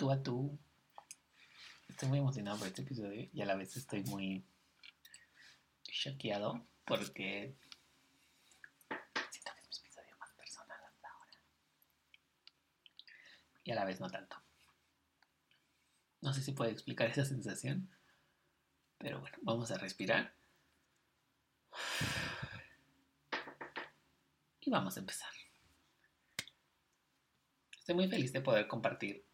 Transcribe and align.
Tú 0.00 0.10
a 0.10 0.22
tú. 0.22 0.58
Estoy 1.86 2.08
muy 2.08 2.20
emocionado 2.20 2.56
por 2.56 2.68
este 2.68 2.80
episodio 2.80 3.28
y 3.34 3.42
a 3.42 3.44
la 3.44 3.54
vez 3.54 3.76
estoy 3.76 4.02
muy 4.04 4.46
choqueado 5.82 6.66
porque 6.86 7.54
siento 9.30 9.52
que 9.54 9.60
es 9.60 9.68
mi 9.68 9.88
episodio 9.88 10.16
más 10.16 10.32
personal 10.32 10.80
hasta 10.82 11.06
ahora. 11.06 11.38
Y 13.62 13.72
a 13.72 13.74
la 13.74 13.84
vez 13.84 14.00
no 14.00 14.08
tanto. 14.08 14.42
No 16.22 16.32
sé 16.32 16.40
si 16.40 16.52
puedo 16.52 16.70
explicar 16.70 17.10
esa 17.10 17.26
sensación, 17.26 17.90
pero 18.96 19.20
bueno, 19.20 19.36
vamos 19.42 19.70
a 19.70 19.76
respirar. 19.76 20.34
Y 24.60 24.70
vamos 24.70 24.96
a 24.96 25.00
empezar. 25.00 25.32
Estoy 27.78 27.94
muy 27.94 28.08
feliz 28.08 28.32
de 28.32 28.40
poder 28.40 28.66
compartir 28.66 29.28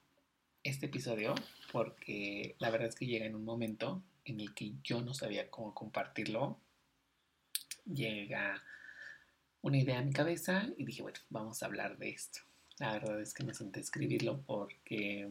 este 0.69 0.87
episodio 0.87 1.34
porque 1.73 2.56
la 2.59 2.70
verdad 2.70 2.88
es 2.88 2.95
que 2.95 3.06
llega 3.06 3.27
en 3.27 3.34
un 3.34 3.45
momento 3.45 4.02
en 4.25 4.41
el 4.41 4.55
que 4.55 4.73
yo 4.83 5.01
no 5.01 5.15
sabía 5.15 5.51
cómo 5.51 5.75
compartirlo. 5.75 6.59
Llega 7.84 8.62
una 9.62 9.79
idea 9.79 10.01
a 10.01 10.02
mi 10.02 10.12
cabeza 10.12 10.69
y 10.77 10.84
dije, 10.84 11.02
bueno, 11.02 11.19
vamos 11.30 11.62
a 11.62 11.66
hablar 11.66 11.97
de 11.98 12.11
esto. 12.11 12.41
La 12.79 12.92
verdad 12.92 13.20
es 13.20 13.33
que 13.33 13.45
me 13.45 13.55
senté 13.55 13.79
a 13.79 13.83
escribirlo 13.83 14.42
porque 14.42 15.29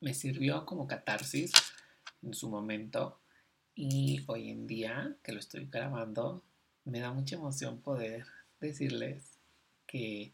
me 0.00 0.14
sirvió 0.14 0.66
como 0.66 0.86
catarsis 0.86 1.52
en 2.22 2.34
su 2.34 2.50
momento 2.50 3.18
y 3.74 4.22
hoy 4.26 4.50
en 4.50 4.66
día 4.66 5.16
que 5.22 5.32
lo 5.32 5.40
estoy 5.40 5.66
grabando 5.66 6.42
me 6.84 7.00
da 7.00 7.12
mucha 7.12 7.36
emoción 7.36 7.80
poder 7.80 8.26
decirles 8.60 9.38
que 9.86 10.32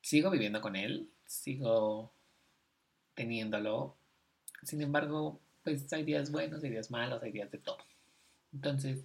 sigo 0.00 0.30
viviendo 0.30 0.60
con 0.60 0.76
él, 0.76 1.10
sigo 1.26 2.12
teniéndolo. 3.14 3.96
Sin 4.62 4.80
embargo, 4.80 5.40
pues 5.62 5.92
hay 5.92 6.04
días 6.04 6.30
buenos, 6.30 6.62
hay 6.62 6.70
días 6.70 6.90
malos, 6.90 7.22
hay 7.22 7.32
días 7.32 7.50
de 7.50 7.58
todo. 7.58 7.78
Entonces, 8.52 9.04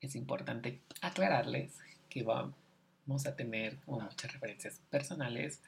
es 0.00 0.16
importante 0.16 0.80
aclararles 1.00 1.78
que 2.08 2.22
vamos 2.22 3.26
a 3.26 3.36
tener 3.36 3.78
muchas 3.86 4.32
referencias 4.32 4.80
personales 4.90 5.60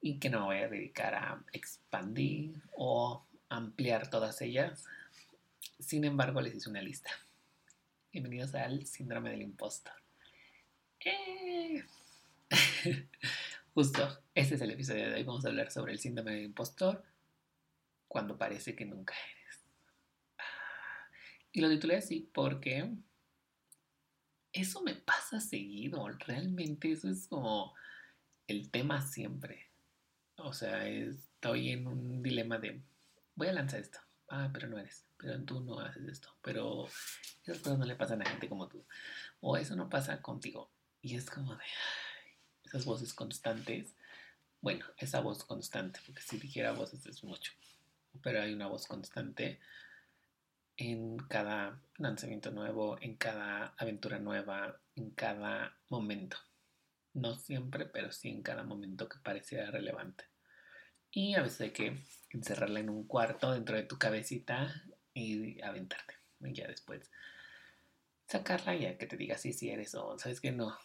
y 0.00 0.18
que 0.18 0.30
no 0.30 0.40
me 0.40 0.46
voy 0.46 0.56
a 0.58 0.68
dedicar 0.68 1.14
a 1.14 1.42
expandir 1.52 2.62
o 2.76 3.24
ampliar 3.48 4.08
todas 4.10 4.40
ellas. 4.42 4.84
Sin 5.80 6.04
embargo, 6.04 6.40
les 6.40 6.54
hice 6.54 6.70
una 6.70 6.82
lista. 6.82 7.10
Bienvenidos 8.12 8.54
al 8.54 8.86
síndrome 8.86 9.30
del 9.30 9.42
impostor. 9.42 9.94
¡Eh! 11.04 11.84
Justo, 13.78 14.24
este 14.34 14.56
es 14.56 14.60
el 14.60 14.72
episodio 14.72 15.08
de 15.08 15.14
hoy. 15.14 15.22
Vamos 15.22 15.44
a 15.44 15.50
hablar 15.50 15.70
sobre 15.70 15.92
el 15.92 16.00
síndrome 16.00 16.32
del 16.32 16.46
impostor 16.46 17.04
cuando 18.08 18.36
parece 18.36 18.74
que 18.74 18.84
nunca 18.84 19.14
eres. 19.14 19.62
Y 21.52 21.60
lo 21.60 21.68
titulé 21.68 21.94
así 21.94 22.28
porque 22.34 22.92
eso 24.52 24.82
me 24.82 24.96
pasa 24.96 25.38
seguido. 25.38 26.08
Realmente 26.08 26.90
eso 26.90 27.08
es 27.08 27.28
como 27.28 27.72
el 28.48 28.68
tema 28.72 29.00
siempre. 29.00 29.70
O 30.38 30.52
sea, 30.52 30.88
estoy 30.88 31.70
en 31.70 31.86
un 31.86 32.20
dilema 32.20 32.58
de 32.58 32.82
voy 33.36 33.46
a 33.46 33.52
lanzar 33.52 33.78
esto. 33.78 34.00
Ah, 34.28 34.50
pero 34.52 34.66
no 34.66 34.80
eres. 34.80 35.06
Pero 35.18 35.40
tú 35.44 35.60
no 35.60 35.78
haces 35.78 36.04
esto. 36.08 36.34
Pero 36.42 36.88
esas 37.44 37.58
cosas 37.58 37.78
no 37.78 37.84
le 37.84 37.94
pasan 37.94 38.22
a 38.22 38.28
gente 38.28 38.48
como 38.48 38.66
tú. 38.66 38.84
O 39.38 39.56
eso 39.56 39.76
no 39.76 39.88
pasa 39.88 40.20
contigo. 40.20 40.68
Y 41.00 41.14
es 41.14 41.30
como 41.30 41.54
de 41.54 41.62
esas 42.68 42.84
voces 42.84 43.14
constantes. 43.14 43.94
Bueno, 44.60 44.84
esa 44.98 45.20
voz 45.20 45.44
constante, 45.44 46.00
porque 46.04 46.22
si 46.22 46.38
dijera 46.38 46.72
voces 46.72 47.06
es 47.06 47.22
mucho, 47.24 47.52
pero 48.22 48.42
hay 48.42 48.52
una 48.52 48.66
voz 48.66 48.86
constante 48.86 49.60
en 50.76 51.16
cada 51.16 51.80
lanzamiento 51.96 52.50
nuevo, 52.50 52.98
en 53.00 53.16
cada 53.16 53.74
aventura 53.78 54.18
nueva, 54.18 54.80
en 54.94 55.10
cada 55.10 55.76
momento. 55.88 56.36
No 57.14 57.34
siempre, 57.34 57.86
pero 57.86 58.12
sí 58.12 58.28
en 58.28 58.42
cada 58.42 58.62
momento 58.62 59.08
que 59.08 59.18
pareciera 59.18 59.70
relevante. 59.70 60.24
Y 61.10 61.34
a 61.34 61.42
veces 61.42 61.60
hay 61.62 61.70
que 61.70 62.04
encerrarla 62.30 62.80
en 62.80 62.90
un 62.90 63.06
cuarto 63.06 63.52
dentro 63.52 63.76
de 63.76 63.82
tu 63.84 63.98
cabecita 63.98 64.84
y 65.14 65.60
aventarte. 65.62 66.14
Y 66.40 66.52
ya 66.52 66.68
después 66.68 67.10
sacarla 68.28 68.76
ya 68.76 68.98
que 68.98 69.06
te 69.06 69.16
diga 69.16 69.38
sí, 69.38 69.52
sí 69.52 69.70
eres 69.70 69.94
o 69.94 70.18
sabes 70.18 70.40
que 70.40 70.52
no. 70.52 70.78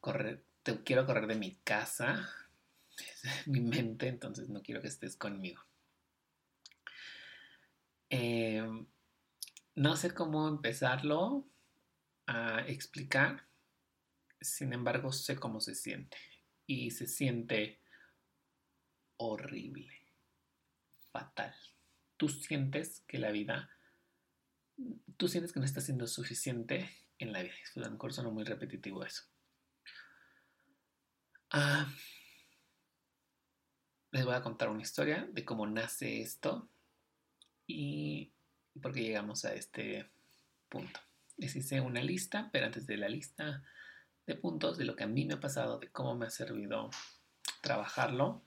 Correr, 0.00 0.42
te 0.66 0.82
quiero 0.82 1.06
correr 1.06 1.28
de 1.28 1.36
mi 1.36 1.54
casa, 1.62 2.28
mi 3.46 3.60
mente, 3.60 4.08
entonces 4.08 4.48
no 4.48 4.62
quiero 4.62 4.82
que 4.82 4.88
estés 4.88 5.16
conmigo. 5.16 5.62
Em, 8.10 8.84
no 9.76 9.96
sé 9.96 10.12
cómo 10.12 10.48
empezarlo 10.48 11.46
a 12.26 12.66
explicar, 12.66 13.46
sin 14.40 14.72
embargo 14.72 15.12
sé 15.12 15.36
cómo 15.36 15.60
se 15.60 15.76
siente 15.76 16.18
y 16.66 16.90
se 16.90 17.06
siente 17.06 17.80
horrible, 19.18 20.02
fatal. 21.12 21.54
Tú 22.16 22.28
sientes 22.28 23.04
que 23.06 23.18
la 23.18 23.30
vida, 23.30 23.70
tú 25.16 25.28
sientes 25.28 25.52
que 25.52 25.60
no 25.60 25.66
está 25.66 25.80
siendo 25.80 26.08
suficiente 26.08 26.90
en 27.18 27.32
la 27.32 27.44
vida. 27.44 27.54
A 27.76 27.78
lo 27.78 27.90
mejor 27.92 28.12
suena 28.12 28.30
muy 28.30 28.42
repetitivo 28.42 29.04
eso. 29.04 29.22
Ah, 31.58 31.86
les 34.10 34.26
voy 34.26 34.34
a 34.34 34.42
contar 34.42 34.68
una 34.68 34.82
historia 34.82 35.26
de 35.32 35.42
cómo 35.42 35.66
nace 35.66 36.20
esto 36.20 36.68
y 37.66 38.30
por 38.82 38.92
qué 38.92 39.00
llegamos 39.00 39.46
a 39.46 39.54
este 39.54 40.10
punto. 40.68 41.00
Les 41.38 41.56
hice 41.56 41.80
una 41.80 42.02
lista, 42.02 42.50
pero 42.52 42.66
antes 42.66 42.86
de 42.86 42.98
la 42.98 43.08
lista 43.08 43.64
de 44.26 44.34
puntos, 44.34 44.76
de 44.76 44.84
lo 44.84 44.96
que 44.96 45.04
a 45.04 45.06
mí 45.06 45.24
me 45.24 45.32
ha 45.32 45.40
pasado, 45.40 45.78
de 45.78 45.90
cómo 45.90 46.14
me 46.14 46.26
ha 46.26 46.30
servido 46.30 46.90
trabajarlo, 47.62 48.44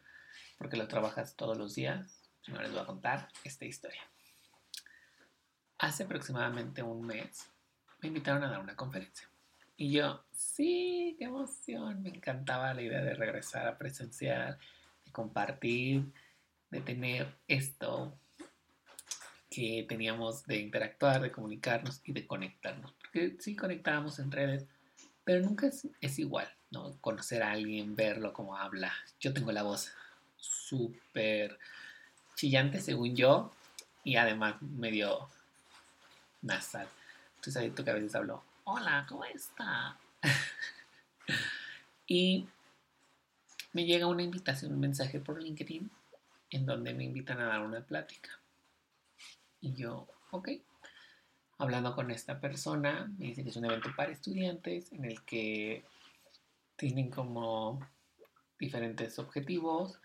porque 0.60 0.78
lo 0.78 0.88
trabajas 0.88 1.36
todos 1.36 1.58
los 1.58 1.74
días, 1.74 2.30
primero 2.44 2.62
les 2.62 2.74
voy 2.74 2.82
a 2.82 2.86
contar 2.86 3.30
esta 3.44 3.66
historia. 3.66 4.04
Hace 5.80 6.04
aproximadamente 6.04 6.84
un 6.84 7.08
mes 7.08 7.50
me 8.02 8.10
invitaron 8.10 8.44
a 8.44 8.52
dar 8.52 8.60
una 8.60 8.76
conferencia. 8.76 9.28
Y 9.80 9.92
yo, 9.92 10.22
sí, 10.34 11.16
qué 11.18 11.24
emoción, 11.24 12.04
me 12.04 12.10
encantaba 12.10 12.74
la 12.74 12.82
idea 12.82 13.02
de 13.02 13.14
regresar 13.14 13.66
a 13.66 13.78
presenciar, 13.78 14.60
de 15.06 15.12
compartir, 15.14 16.12
de 16.70 16.82
tener 16.82 17.34
esto 17.48 18.14
que 19.50 19.86
teníamos 19.88 20.46
de 20.46 20.58
interactuar, 20.58 21.22
de 21.22 21.32
comunicarnos 21.32 22.02
y 22.04 22.12
de 22.12 22.28
conectarnos. 22.28 22.92
Porque 22.92 23.38
sí 23.40 23.56
conectábamos 23.56 24.20
en 24.20 24.34
redes, 24.34 24.66
pero 25.24 25.46
nunca 25.46 25.68
es, 25.68 25.88
es 26.02 26.20
igual, 26.20 26.54
¿no? 26.72 26.98
Conocer 27.00 27.42
a 27.42 27.52
alguien, 27.52 27.96
verlo, 27.96 28.34
cómo 28.34 28.58
habla. 28.58 28.92
Yo 29.22 29.34
tengo 29.34 29.54
la 29.54 29.64
voz 29.64 29.94
súper 30.36 31.58
chillante 32.36 32.82
según 32.82 33.16
yo 33.16 33.54
y 34.04 34.18
además 34.18 34.62
medio 34.62 35.30
nasal. 36.42 36.90
Entonces 37.36 37.56
ahí 37.56 37.70
tú 37.70 37.86
que 37.86 37.92
a 37.92 37.94
veces 37.94 38.14
hablo 38.14 38.49
hola, 38.72 39.04
¿cómo 39.10 39.26
está? 39.26 39.98
y 42.08 42.48
me 43.74 43.86
llega 43.86 44.06
una 44.06 44.22
invitación, 44.22 44.74
un 44.74 44.80
mensaje 44.80 45.20
por 45.20 45.42
LinkedIn 45.42 45.90
en 46.52 46.66
donde 46.68 46.94
me 46.94 47.04
invitan 47.04 47.40
a 47.40 47.48
dar 47.48 47.62
una 47.62 47.82
plática. 47.82 48.30
Y 49.60 49.74
yo, 49.74 50.08
ok. 50.30 50.50
Hablando 51.58 51.96
con 51.96 52.12
esta 52.12 52.40
persona, 52.40 53.12
me 53.18 53.28
dice 53.28 53.44
que 53.44 53.50
es 53.50 53.56
un 53.56 53.66
evento 53.66 53.90
para 53.98 54.12
estudiantes 54.12 54.92
en 54.92 55.06
el 55.06 55.24
que 55.24 55.84
tienen 56.76 57.10
como 57.10 57.80
diferentes 58.60 59.18
objetivos 59.18 60.00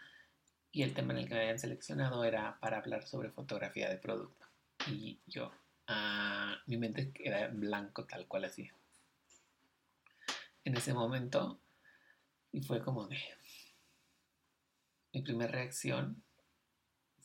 y 0.73 0.83
el 0.83 0.95
tema 0.95 1.13
en 1.13 1.19
el 1.21 1.29
que 1.29 1.35
me 1.35 1.41
habían 1.41 1.59
seleccionado 1.59 2.25
era 2.25 2.59
para 2.61 2.79
hablar 2.79 3.07
sobre 3.07 3.31
fotografía 3.31 3.91
de 3.91 3.99
producto. 3.99 4.47
Y 4.87 5.21
yo, 5.27 5.53
mi 6.67 6.77
mente 6.77 7.13
era 7.17 7.49
blanco 7.49 8.05
tal 8.05 8.27
cual 8.27 8.45
así. 8.45 8.71
En 10.65 10.77
ese 10.77 10.95
momento, 10.95 11.61
y 12.53 12.63
fue 12.63 12.83
como 12.83 13.07
de... 13.07 13.19
Mi 15.13 15.23
primera 15.23 15.53
reacción 15.53 16.23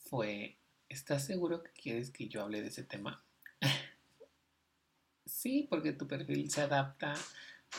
fue, 0.10 0.58
¿estás 0.90 1.26
seguro 1.26 1.64
que 1.64 1.72
quieres 1.72 2.12
que 2.12 2.28
yo 2.28 2.44
hable 2.44 2.62
de 2.62 2.68
ese 2.68 2.84
tema? 2.84 3.24
sí, 5.26 5.66
porque 5.70 5.94
tu 5.94 6.08
perfil 6.08 6.52
se 6.52 6.62
adapta 6.62 7.16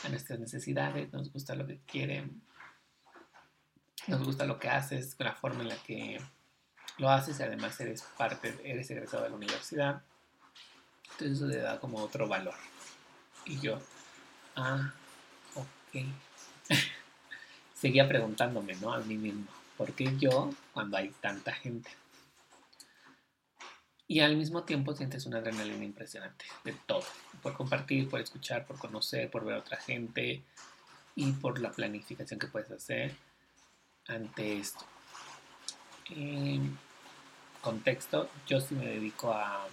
a 0.03 0.09
nuestras 0.09 0.39
necesidades, 0.39 1.13
nos 1.13 1.31
gusta 1.31 1.55
lo 1.55 1.67
que 1.67 1.79
quieren, 1.81 2.41
nos 4.07 4.23
gusta 4.25 4.45
lo 4.45 4.59
que 4.59 4.69
haces, 4.69 5.15
la 5.19 5.35
forma 5.35 5.61
en 5.61 5.69
la 5.69 5.83
que 5.83 6.19
lo 6.97 7.09
haces 7.09 7.39
además 7.39 7.79
eres 7.79 8.03
parte, 8.17 8.59
eres 8.63 8.89
egresado 8.91 9.23
de 9.23 9.29
la 9.29 9.35
universidad. 9.35 10.03
Entonces 11.11 11.37
eso 11.37 11.47
le 11.47 11.57
da 11.57 11.79
como 11.79 11.99
otro 11.99 12.27
valor. 12.27 12.55
Y 13.45 13.59
yo, 13.59 13.79
ah, 14.55 14.93
ok. 15.55 16.05
seguía 17.81 18.07
preguntándome, 18.07 18.75
¿no? 18.75 18.93
A 18.93 18.99
mí 18.99 19.17
mismo, 19.17 19.47
¿por 19.75 19.93
qué 19.93 20.15
yo 20.17 20.51
cuando 20.71 20.97
hay 20.97 21.09
tanta 21.19 21.51
gente? 21.51 21.89
Y 24.07 24.19
al 24.19 24.35
mismo 24.35 24.63
tiempo 24.63 24.93
sientes 24.93 25.25
una 25.25 25.39
adrenalina 25.39 25.83
impresionante 25.83 26.45
de 26.63 26.73
todo, 26.85 27.03
por 27.41 27.53
compartir, 27.53 28.09
por 28.09 28.19
escuchar, 28.19 28.67
por 28.67 28.77
conocer, 28.77 29.31
por 29.31 29.45
ver 29.45 29.55
a 29.55 29.59
otra 29.59 29.77
gente 29.77 30.43
y 31.15 31.31
por 31.31 31.59
la 31.59 31.71
planificación 31.71 32.39
que 32.39 32.47
puedes 32.47 32.69
hacer 32.69 33.15
ante 34.07 34.59
esto. 34.59 34.85
En 36.09 36.77
contexto, 37.61 38.29
yo 38.45 38.59
sí 38.59 38.75
me 38.75 38.85
dedico 38.85 39.31
a 39.31 39.65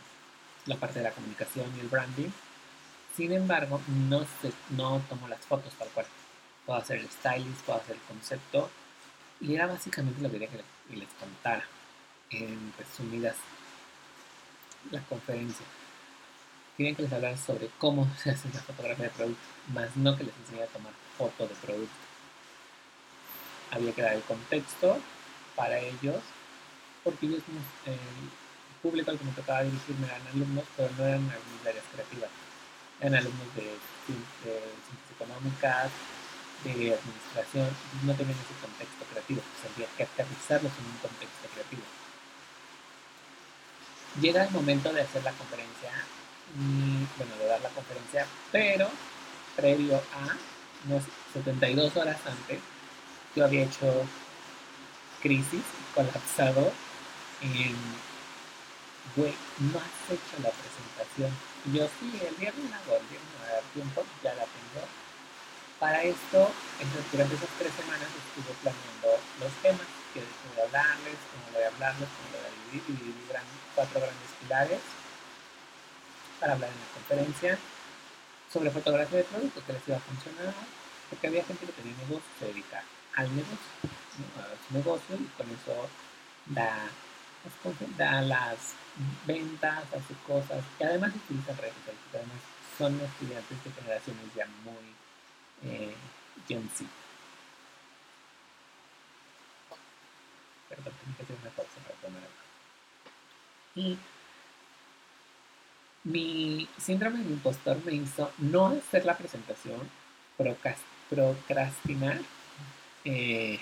la 0.68 0.76
parte 0.76 1.00
de 1.00 1.04
la 1.04 1.10
comunicación 1.10 1.66
y 1.76 1.80
el 1.80 1.88
branding. 1.88 2.28
Sin 3.16 3.32
embargo, 3.32 3.80
no, 3.88 4.24
no 4.70 5.02
tomo 5.08 5.26
las 5.26 5.40
fotos 5.40 5.72
tal 5.74 5.88
cual. 5.88 6.06
Puedo 6.64 6.78
hacer 6.78 6.98
el 6.98 7.08
stylist, 7.08 7.62
puedo 7.62 7.80
hacer 7.80 7.96
el 7.96 8.02
concepto. 8.02 8.70
Y 9.40 9.54
era 9.54 9.66
básicamente 9.66 10.20
lo 10.20 10.30
que 10.30 10.38
quería 10.38 10.62
que 10.88 10.96
les 10.96 11.08
contara 11.18 11.64
en 12.30 12.72
resumidas 12.78 13.36
la 14.90 15.00
conferencia. 15.02 15.66
Querían 16.76 16.94
que 16.94 17.02
les 17.02 17.12
hablara 17.12 17.36
sobre 17.36 17.68
cómo 17.78 18.08
se 18.22 18.30
hace 18.30 18.48
la 18.52 18.60
fotografía 18.60 19.06
de 19.06 19.10
producto, 19.10 19.42
más 19.72 19.96
no 19.96 20.16
que 20.16 20.24
les 20.24 20.34
enseñara 20.36 20.66
a 20.66 20.72
tomar 20.72 20.92
foto 21.16 21.48
de 21.48 21.54
producto. 21.54 21.94
Había 23.70 23.92
que 23.92 24.02
dar 24.02 24.14
el 24.14 24.22
contexto 24.22 24.98
para 25.56 25.78
ellos, 25.78 26.22
porque 27.04 27.26
ellos, 27.26 27.42
el 27.86 27.98
público 28.82 29.10
al 29.10 29.18
que 29.18 29.24
me 29.24 29.32
tocaba 29.32 29.62
dirigirme 29.62 30.06
eran 30.06 30.26
alumnos, 30.28 30.64
pero 30.76 30.90
no 30.96 31.04
eran 31.04 31.30
alumnos 31.30 31.64
de 31.64 31.70
áreas 31.70 31.84
creativas, 31.92 32.30
eran 33.00 33.14
alumnos 33.14 33.54
de, 33.54 33.78
ciencias 34.06 35.10
económicas, 35.14 35.90
de 36.64 36.94
administración, 36.94 37.68
no 38.02 38.14
tenían 38.14 38.38
ese 38.38 38.56
contexto 38.60 39.04
creativo, 39.10 39.42
pues 39.42 39.72
había 39.72 39.86
que 39.96 40.02
aterrizarlos 40.02 40.72
en 40.78 40.86
un 40.86 40.98
contexto 40.98 41.46
creativo. 41.54 41.82
Llega 44.20 44.44
el 44.44 44.50
momento 44.50 44.92
de 44.92 45.02
hacer 45.02 45.22
la 45.22 45.32
conferencia, 45.32 45.92
bueno, 47.16 47.36
de 47.38 47.46
dar 47.46 47.60
la 47.60 47.68
conferencia, 47.68 48.26
pero 48.50 48.90
previo 49.54 49.96
a, 49.96 50.36
unas 50.86 51.04
72 51.32 51.96
horas 51.96 52.18
antes, 52.26 52.60
yo 53.36 53.44
había 53.44 53.64
hecho 53.64 54.06
crisis, 55.20 55.62
colapsado 55.94 56.72
en, 57.42 57.76
no 59.26 59.78
has 59.78 59.98
hecho 60.06 60.34
la 60.42 60.50
presentación. 60.54 61.34
Yo, 61.74 61.90
sí, 61.98 62.06
el 62.22 62.34
viernes 62.36 62.70
hago, 62.70 62.96
el 62.96 63.06
viernes 63.10 63.30
me 63.34 63.42
va 63.42 63.48
a 63.50 63.54
dar 63.58 63.66
tiempo, 63.74 64.04
ya 64.22 64.34
la 64.34 64.46
tengo. 64.46 64.86
Para 65.78 66.02
esto, 66.02 66.50
durante 67.12 67.34
esas 67.34 67.50
tres 67.58 67.72
semanas 67.74 68.06
estuve 68.06 68.54
planeando 68.62 69.18
los 69.42 69.52
temas 69.62 69.86
que 70.14 70.22
voy 70.22 70.58
a 70.58 70.66
hablarles, 70.66 71.16
cómo 71.30 71.46
voy 71.54 71.62
a 71.62 71.70
hablarles, 71.70 72.08
cómo 72.14 72.26
voy 72.34 72.46
a 72.46 72.50
dividir, 72.72 72.94
y 72.94 73.28
cuatro 73.74 74.00
grandes 74.00 74.30
pilares 74.42 74.80
para 76.40 76.52
hablar 76.54 76.70
en 76.70 76.78
la 76.78 76.90
conferencia 76.94 77.58
sobre 78.52 78.70
fotografía 78.70 79.18
de 79.18 79.24
productos 79.24 79.62
que 79.64 79.72
les 79.72 79.88
iba 79.88 79.96
a 79.98 80.00
funcionar, 80.00 80.54
porque 81.10 81.26
había 81.26 81.44
gente 81.44 81.66
que 81.66 81.72
tenía 81.72 81.94
negocio, 81.98 82.30
se 82.38 82.46
dedica 82.46 82.82
al 83.14 83.28
negocio, 83.34 83.70
a 84.38 84.54
su 84.66 84.74
negocio 84.74 85.16
y 85.16 85.26
con 85.36 85.46
eso 85.50 85.88
da 87.96 88.20
las 88.22 88.74
ventas, 89.26 89.84
hace 89.92 90.14
cosas 90.26 90.64
y 90.78 90.82
además 90.84 91.12
utiliza 91.14 91.52
redes 91.52 91.74
sociales, 91.74 92.00
además 92.12 92.38
son 92.76 93.00
estudiantes 93.00 93.64
de 93.64 93.70
generaciones 93.72 94.34
ya 94.34 94.46
muy 94.64 94.94
eh, 95.64 95.94
Gen 96.46 96.68
Z. 96.70 96.88
Perdón, 100.68 100.92
tengo 101.00 101.16
que 101.16 101.22
hacer 101.22 101.36
una 101.40 101.50
pausa 101.50 101.80
para 101.86 101.94
tomar. 102.00 102.22
Y 103.74 103.98
mi 106.04 106.68
síndrome 106.78 107.18
de 107.18 107.30
impostor 107.30 107.84
me 107.84 107.92
hizo 107.92 108.32
no 108.38 108.68
hacer 108.68 109.04
la 109.04 109.16
presentación, 109.16 109.80
procrastinar 111.10 112.20
eh, 113.04 113.58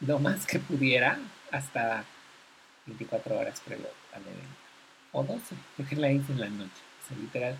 lo 0.00 0.18
más 0.18 0.46
que 0.46 0.58
pudiera 0.58 1.18
hasta 1.50 2.04
24 2.88 3.38
horas 3.38 3.60
previo 3.60 3.88
al 4.12 4.22
evento. 4.22 4.56
O 5.12 5.22
12, 5.22 5.54
porque 5.76 5.96
la 5.96 6.10
hice 6.10 6.32
en 6.32 6.40
la 6.40 6.48
noche. 6.48 6.82
O 7.04 7.08
sea, 7.08 7.16
literal, 7.18 7.56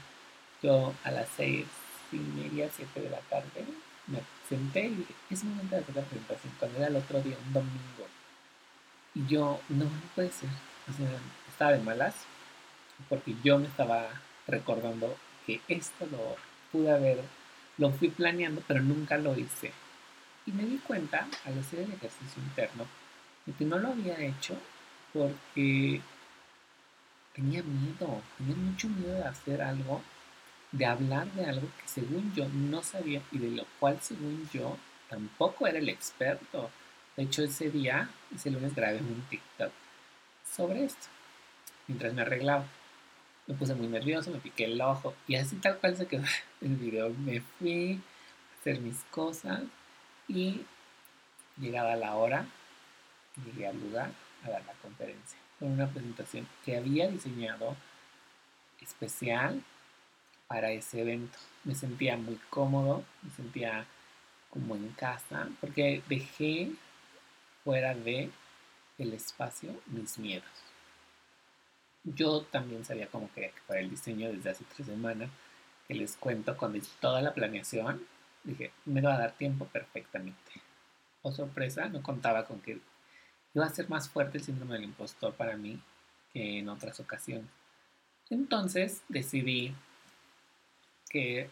yo 0.63 0.95
a 1.05 1.11
las 1.11 1.29
6 1.37 1.65
y 2.13 2.17
media, 2.17 2.69
7 2.75 3.01
de 3.01 3.11
la 3.11 3.21
tarde, 3.21 3.65
me 4.07 4.21
senté 4.49 4.87
y 4.87 4.95
dije, 4.95 5.15
es 5.31 5.45
momento 5.45 5.77
de 5.77 5.83
hacer 5.83 5.97
la 5.97 6.03
presentación. 6.03 6.53
Cuando 6.59 6.79
era 6.79 6.89
el 6.89 6.97
otro 6.97 7.21
día, 7.23 7.37
un 7.47 7.53
domingo. 7.53 8.07
Y 9.15 9.27
yo, 9.27 9.61
no, 9.69 9.85
no 9.85 9.91
puede 10.15 10.31
ser. 10.31 10.51
O 10.89 10.93
sea, 10.93 11.09
estaba 11.49 11.73
de 11.73 11.81
malas 11.81 12.15
porque 13.09 13.35
yo 13.45 13.59
me 13.59 13.67
estaba 13.67 14.09
recordando 14.47 15.17
que 15.47 15.61
esto 15.69 16.07
lo 16.11 16.37
pude 16.73 16.91
haber, 16.91 17.23
lo 17.77 17.91
fui 17.93 18.09
planeando, 18.09 18.63
pero 18.67 18.83
nunca 18.83 19.19
lo 19.19 19.39
hice. 19.39 19.73
Y 20.47 20.53
me 20.53 20.65
di 20.65 20.79
cuenta 20.79 21.29
al 21.45 21.59
hacer 21.59 21.81
el 21.81 21.93
ejercicio 21.93 22.43
interno 22.43 22.87
de 23.47 23.53
que 23.53 23.65
no 23.65 23.79
lo 23.79 23.89
había 23.89 24.19
hecho 24.21 24.59
porque 25.19 26.01
tenía 27.35 27.63
miedo, 27.63 28.23
tenía 28.37 28.57
mucho 28.57 28.89
miedo 28.89 29.15
de 29.15 29.25
hacer 29.25 29.63
algo 29.63 30.01
de 30.71 30.87
hablar 30.87 31.27
de 31.33 31.47
algo 31.47 31.67
que 31.81 31.89
según 31.89 32.33
yo 32.35 32.47
no 32.49 32.83
sabía 32.83 33.23
y 33.33 33.39
de 33.39 33.51
lo 33.51 33.65
cual 33.81 33.99
según 34.01 34.49
yo 34.53 34.77
tampoco 35.09 35.67
era 35.67 35.79
el 35.79 35.89
experto. 35.89 36.71
De 37.17 37.25
hecho, 37.25 37.43
ese 37.43 37.71
día, 37.71 38.11
ese 38.35 38.51
lunes 38.51 38.75
grabé 38.75 38.99
un 38.99 39.25
TikTok 39.29 39.73
sobre 40.55 40.85
esto, 40.85 41.09
mientras 41.89 42.13
me 42.15 42.23
arreglaba. 42.23 42.67
Me 43.47 43.55
puse 43.55 43.75
muy 43.75 43.89
nervioso, 43.89 44.31
me 44.31 44.39
piqué 44.39 44.67
el 44.67 44.81
ojo 44.81 45.15
y 45.27 45.37
así 45.37 45.57
tal 45.57 45.79
cual 45.79 45.97
se 45.97 46.07
quedó 46.07 46.25
el 46.61 46.77
video. 46.77 47.11
Me 47.11 47.41
fui 47.41 47.95
a 47.95 48.61
hacer 48.61 48.81
mis 48.81 49.03
cosas 49.11 49.63
y 50.29 50.61
llegada 51.57 51.97
la 51.97 52.15
hora, 52.15 52.47
llegué 53.45 53.67
al 53.67 53.81
lugar 53.81 54.11
a 54.45 54.51
dar 54.51 54.65
la 54.65 54.73
conferencia 54.75 55.39
con 55.59 55.73
una 55.73 55.89
presentación 55.89 56.47
que 56.65 56.77
había 56.77 57.09
diseñado 57.09 57.77
especial 58.81 59.63
para 60.47 60.71
ese 60.71 61.03
evento. 61.03 61.39
Me 61.65 61.75
sentía 61.75 62.17
muy 62.17 62.39
cómodo, 62.51 63.05
me 63.23 63.31
sentía 63.31 63.87
como 64.51 64.77
en 64.77 64.89
casa, 64.91 65.49
porque 65.61 66.03
dejé 66.09 66.71
fuera 67.65 67.95
de 67.95 68.31
el 68.99 69.13
espacio 69.13 69.71
mis 69.87 70.19
miedos. 70.19 70.49
Yo 72.05 72.43
también 72.43 72.85
sabía 72.85 73.09
cómo 73.09 73.31
quería 73.35 73.51
que 73.51 73.61
fuera 73.61 73.83
el 73.83 73.91
diseño 73.91 74.33
desde 74.33 74.51
hace 74.51 74.65
tres 74.75 74.87
semanas, 74.87 75.31
que 75.87 75.95
les 75.95 76.17
cuento 76.17 76.57
cuando 76.57 76.79
hice 76.79 76.91
toda 77.01 77.21
la 77.21 77.35
planeación, 77.35 78.07
dije, 78.45 78.73
me 78.87 79.01
va 79.01 79.15
a 79.15 79.19
dar 79.19 79.33
tiempo 79.33 79.67
perfectamente. 79.67 80.39
O 81.23 81.29
oh, 81.29 81.33
sorpresa, 81.33 81.89
no 81.89 82.03
contaba 82.03 82.47
con 82.47 82.61
que 82.61 82.79
iba 83.55 83.65
a 83.65 83.71
ser 83.71 83.89
más 83.89 84.09
fuerte 84.09 84.39
el 84.39 84.45
síndrome 84.45 84.75
del 84.75 84.85
impostor 84.85 85.35
para 85.35 85.57
mí 85.57 85.81
que 86.33 86.59
en 86.59 86.69
otras 86.69 87.01
ocasiones. 87.01 87.49
Entonces 88.31 89.03
decidí 89.09 89.75
que 91.09 91.51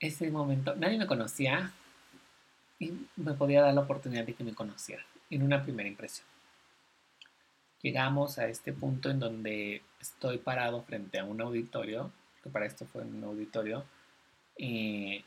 ese 0.00 0.30
momento 0.30 0.74
nadie 0.76 0.98
me 0.98 1.06
conocía 1.06 1.72
y 2.78 2.92
me 3.16 3.34
podía 3.34 3.62
dar 3.62 3.74
la 3.74 3.80
oportunidad 3.80 4.24
de 4.24 4.34
que 4.34 4.44
me 4.44 4.54
conocieran 4.54 5.06
en 5.30 5.42
una 5.42 5.62
primera 5.62 5.88
impresión. 5.88 6.26
Llegamos 7.82 8.38
a 8.38 8.46
este 8.48 8.72
punto 8.72 9.10
en 9.10 9.18
donde 9.18 9.82
estoy 10.00 10.38
parado 10.38 10.82
frente 10.82 11.18
a 11.18 11.24
un 11.24 11.40
auditorio, 11.40 12.10
que 12.42 12.50
para 12.50 12.66
esto 12.66 12.86
fue 12.86 13.02
un 13.02 13.22
auditorio, 13.24 13.84
eh, 14.56 15.22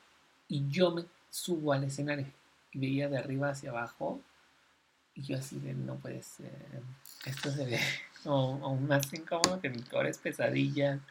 y 0.47 0.69
yo 0.69 0.91
me 0.91 1.05
subo 1.29 1.73
al 1.73 1.83
escenario 1.83 2.25
y 2.71 2.79
veía 2.79 3.09
de 3.09 3.17
arriba 3.17 3.49
hacia 3.49 3.69
abajo 3.69 4.21
y 5.17 5.23
yo 5.23 5.37
así 5.37 5.59
de 5.59 5.73
no 5.73 5.95
puede 5.95 6.23
ser, 6.23 6.81
esto 7.25 7.51
se 7.51 7.65
ve 7.65 7.79
aún 8.25 8.87
más 8.87 9.11
incómodo 9.13 9.59
que 9.59 9.69
mis 9.69 9.83
peores 9.89 10.17
pesadillas 10.17 11.01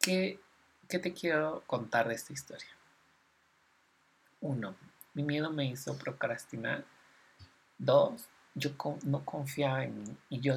¿Qué, 0.00 0.38
te 0.88 1.12
quiero 1.12 1.62
contar 1.66 2.08
de 2.08 2.14
esta 2.14 2.32
historia? 2.32 2.70
Uno, 4.40 4.74
mi 5.12 5.22
miedo 5.22 5.52
me 5.52 5.66
hizo 5.66 5.98
procrastinar. 5.98 6.84
Dos, 7.76 8.28
yo 8.54 8.70
no 9.04 9.24
confiaba 9.26 9.84
en 9.84 10.02
mí. 10.02 10.16
Y 10.30 10.40
yo 10.40 10.56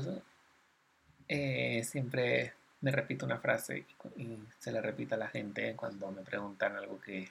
eh, 1.28 1.84
siempre 1.84 2.54
me 2.80 2.92
repito 2.92 3.26
una 3.26 3.40
frase 3.40 3.86
y, 4.16 4.40
se 4.60 4.72
la 4.72 4.80
repito 4.82 5.16
a 5.16 5.18
la 5.18 5.28
gente 5.28 5.76
cuando 5.76 6.10
me 6.12 6.22
preguntan 6.22 6.78
algo 6.78 7.02
que, 7.02 7.30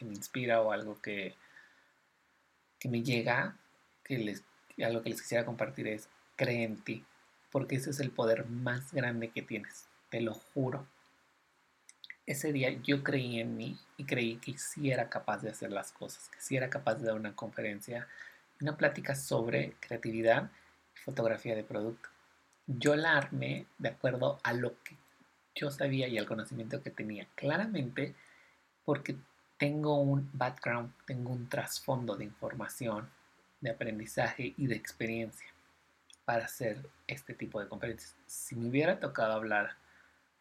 me 0.00 0.12
inspira 0.12 0.60
o 0.60 0.72
algo 0.72 1.00
que, 1.00 1.36
que 2.86 2.92
me 2.92 3.02
llega, 3.02 3.56
que 4.04 4.18
les, 4.18 4.44
algo 4.84 5.02
que 5.02 5.10
les 5.10 5.20
quisiera 5.20 5.44
compartir 5.44 5.88
es, 5.88 6.08
cree 6.36 6.62
en 6.62 6.76
ti, 6.76 7.04
porque 7.50 7.76
ese 7.76 7.90
es 7.90 8.00
el 8.00 8.10
poder 8.10 8.46
más 8.46 8.92
grande 8.92 9.30
que 9.30 9.42
tienes, 9.42 9.88
te 10.08 10.20
lo 10.20 10.34
juro 10.34 10.86
ese 12.26 12.52
día 12.52 12.70
yo 12.82 13.04
creí 13.04 13.40
en 13.40 13.56
mí 13.56 13.78
y 13.96 14.04
creí 14.04 14.36
que 14.36 14.58
sí 14.58 14.90
era 14.90 15.08
capaz 15.08 15.38
de 15.38 15.50
hacer 15.50 15.70
las 15.70 15.92
cosas, 15.92 16.28
que 16.28 16.40
sí 16.40 16.56
era 16.56 16.68
capaz 16.68 16.96
de 16.96 17.06
dar 17.06 17.14
una 17.14 17.34
conferencia, 17.34 18.08
una 18.60 18.76
plática 18.76 19.14
sobre 19.14 19.74
creatividad 19.80 20.50
y 20.96 20.98
fotografía 20.98 21.54
de 21.54 21.62
producto. 21.62 22.08
Yo 22.66 22.96
la 22.96 23.16
armé 23.16 23.66
de 23.78 23.90
acuerdo 23.90 24.40
a 24.42 24.52
lo 24.52 24.82
que 24.82 24.96
yo 25.54 25.70
sabía 25.70 26.08
y 26.08 26.18
al 26.18 26.26
conocimiento 26.26 26.82
que 26.82 26.90
tenía. 26.90 27.28
Claramente 27.36 28.14
porque 28.84 29.16
tengo 29.58 30.00
un 30.00 30.30
background, 30.32 30.92
tengo 31.06 31.32
un 31.32 31.48
trasfondo 31.48 32.16
de 32.16 32.24
información, 32.24 33.08
de 33.60 33.70
aprendizaje 33.70 34.54
y 34.56 34.66
de 34.66 34.76
experiencia 34.76 35.46
para 36.24 36.44
hacer 36.44 36.88
este 37.06 37.34
tipo 37.34 37.60
de 37.60 37.68
conferencias. 37.68 38.14
Si 38.26 38.54
me 38.56 38.68
hubiera 38.68 39.00
tocado 39.00 39.32
hablar 39.32 39.76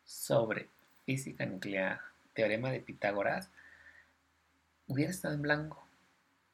sobre 0.04 0.68
física 1.06 1.46
nuclear, 1.46 2.02
teorema 2.34 2.72
de 2.72 2.82
Pitágoras, 2.82 3.50
hubiera 4.88 5.12
estado 5.12 5.36
en 5.36 5.44
blanco. 5.44 5.88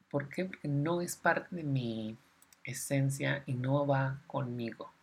¿Por 0.10 0.30
qué? 0.30 0.46
Porque 0.46 0.68
no 0.68 1.02
es 1.02 1.16
parte 1.16 1.56
de 1.56 1.64
mi 1.64 2.18
esencia 2.64 3.44
y 3.46 3.54
no 3.54 3.88
va 3.88 4.22
conmigo. 4.28 4.94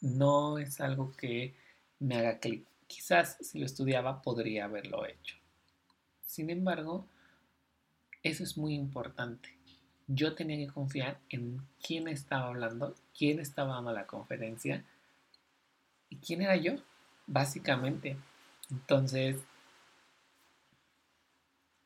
No 0.00 0.58
es 0.58 0.80
algo 0.80 1.12
que 1.16 1.54
me 1.98 2.16
haga 2.18 2.38
clic. 2.38 2.64
Quizás 2.86 3.36
si 3.40 3.58
lo 3.58 3.66
estudiaba 3.66 4.22
podría 4.22 4.66
haberlo 4.66 5.04
hecho. 5.06 5.36
Sin 6.34 6.50
embargo, 6.50 7.06
eso 8.24 8.42
es 8.42 8.58
muy 8.58 8.74
importante. 8.74 9.56
Yo 10.08 10.34
tenía 10.34 10.56
que 10.56 10.72
confiar 10.72 11.20
en 11.28 11.64
quién 11.80 12.08
estaba 12.08 12.48
hablando, 12.48 12.96
quién 13.16 13.38
estaba 13.38 13.76
dando 13.76 13.92
la 13.92 14.08
conferencia 14.08 14.84
y 16.10 16.16
quién 16.16 16.42
era 16.42 16.56
yo, 16.56 16.72
básicamente. 17.28 18.16
Entonces, 18.68 19.44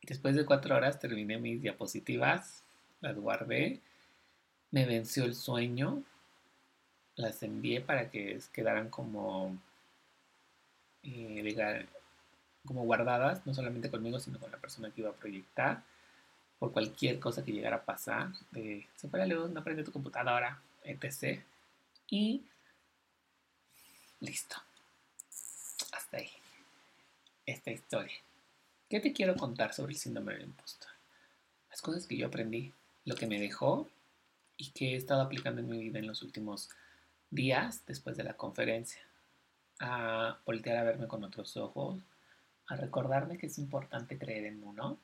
después 0.00 0.34
de 0.34 0.46
cuatro 0.46 0.76
horas 0.76 0.98
terminé 0.98 1.36
mis 1.36 1.60
diapositivas, 1.60 2.64
las 3.02 3.16
guardé, 3.16 3.82
me 4.70 4.86
venció 4.86 5.26
el 5.26 5.34
sueño, 5.34 6.02
las 7.16 7.42
envié 7.42 7.82
para 7.82 8.10
que 8.10 8.40
quedaran 8.54 8.88
como, 8.88 9.58
eh, 11.02 11.42
como 12.66 12.84
guardadas, 12.84 13.46
no 13.46 13.54
solamente 13.54 13.90
conmigo, 13.90 14.18
sino 14.18 14.38
con 14.38 14.50
la 14.50 14.58
persona 14.58 14.90
que 14.90 15.00
iba 15.00 15.10
a 15.10 15.14
proyectar, 15.14 15.82
por 16.58 16.72
cualquier 16.72 17.20
cosa 17.20 17.44
que 17.44 17.52
llegara 17.52 17.76
a 17.76 17.84
pasar, 17.84 18.30
de 18.50 18.86
se 18.96 19.08
fue 19.08 19.18
la 19.18 19.26
luz, 19.26 19.50
no 19.50 19.62
prende 19.62 19.84
tu 19.84 19.92
computadora, 19.92 20.60
etc. 20.82 21.40
Y 22.10 22.42
listo. 24.20 24.56
Hasta 25.92 26.16
ahí 26.16 26.30
esta 27.46 27.70
historia. 27.70 28.16
¿Qué 28.88 29.00
te 29.00 29.12
quiero 29.12 29.36
contar 29.36 29.72
sobre 29.74 29.92
el 29.92 29.98
síndrome 29.98 30.34
del 30.34 30.44
impostor? 30.44 30.90
Las 31.70 31.80
cosas 31.80 32.06
que 32.06 32.16
yo 32.16 32.26
aprendí, 32.26 32.72
lo 33.04 33.14
que 33.14 33.26
me 33.26 33.40
dejó 33.40 33.88
y 34.56 34.70
que 34.70 34.92
he 34.92 34.96
estado 34.96 35.22
aplicando 35.22 35.60
en 35.60 35.68
mi 35.68 35.78
vida 35.78 35.98
en 35.98 36.06
los 36.06 36.22
últimos 36.22 36.70
días 37.30 37.82
después 37.86 38.16
de 38.16 38.24
la 38.24 38.34
conferencia. 38.34 39.00
A 39.80 40.38
voltear 40.44 40.76
a 40.76 40.84
verme 40.84 41.06
con 41.06 41.24
otros 41.24 41.56
ojos, 41.56 42.00
a 42.68 42.76
recordarme 42.76 43.38
que 43.38 43.46
es 43.46 43.58
importante 43.58 44.18
creer 44.18 44.44
en 44.44 44.62
uno, 44.62 45.00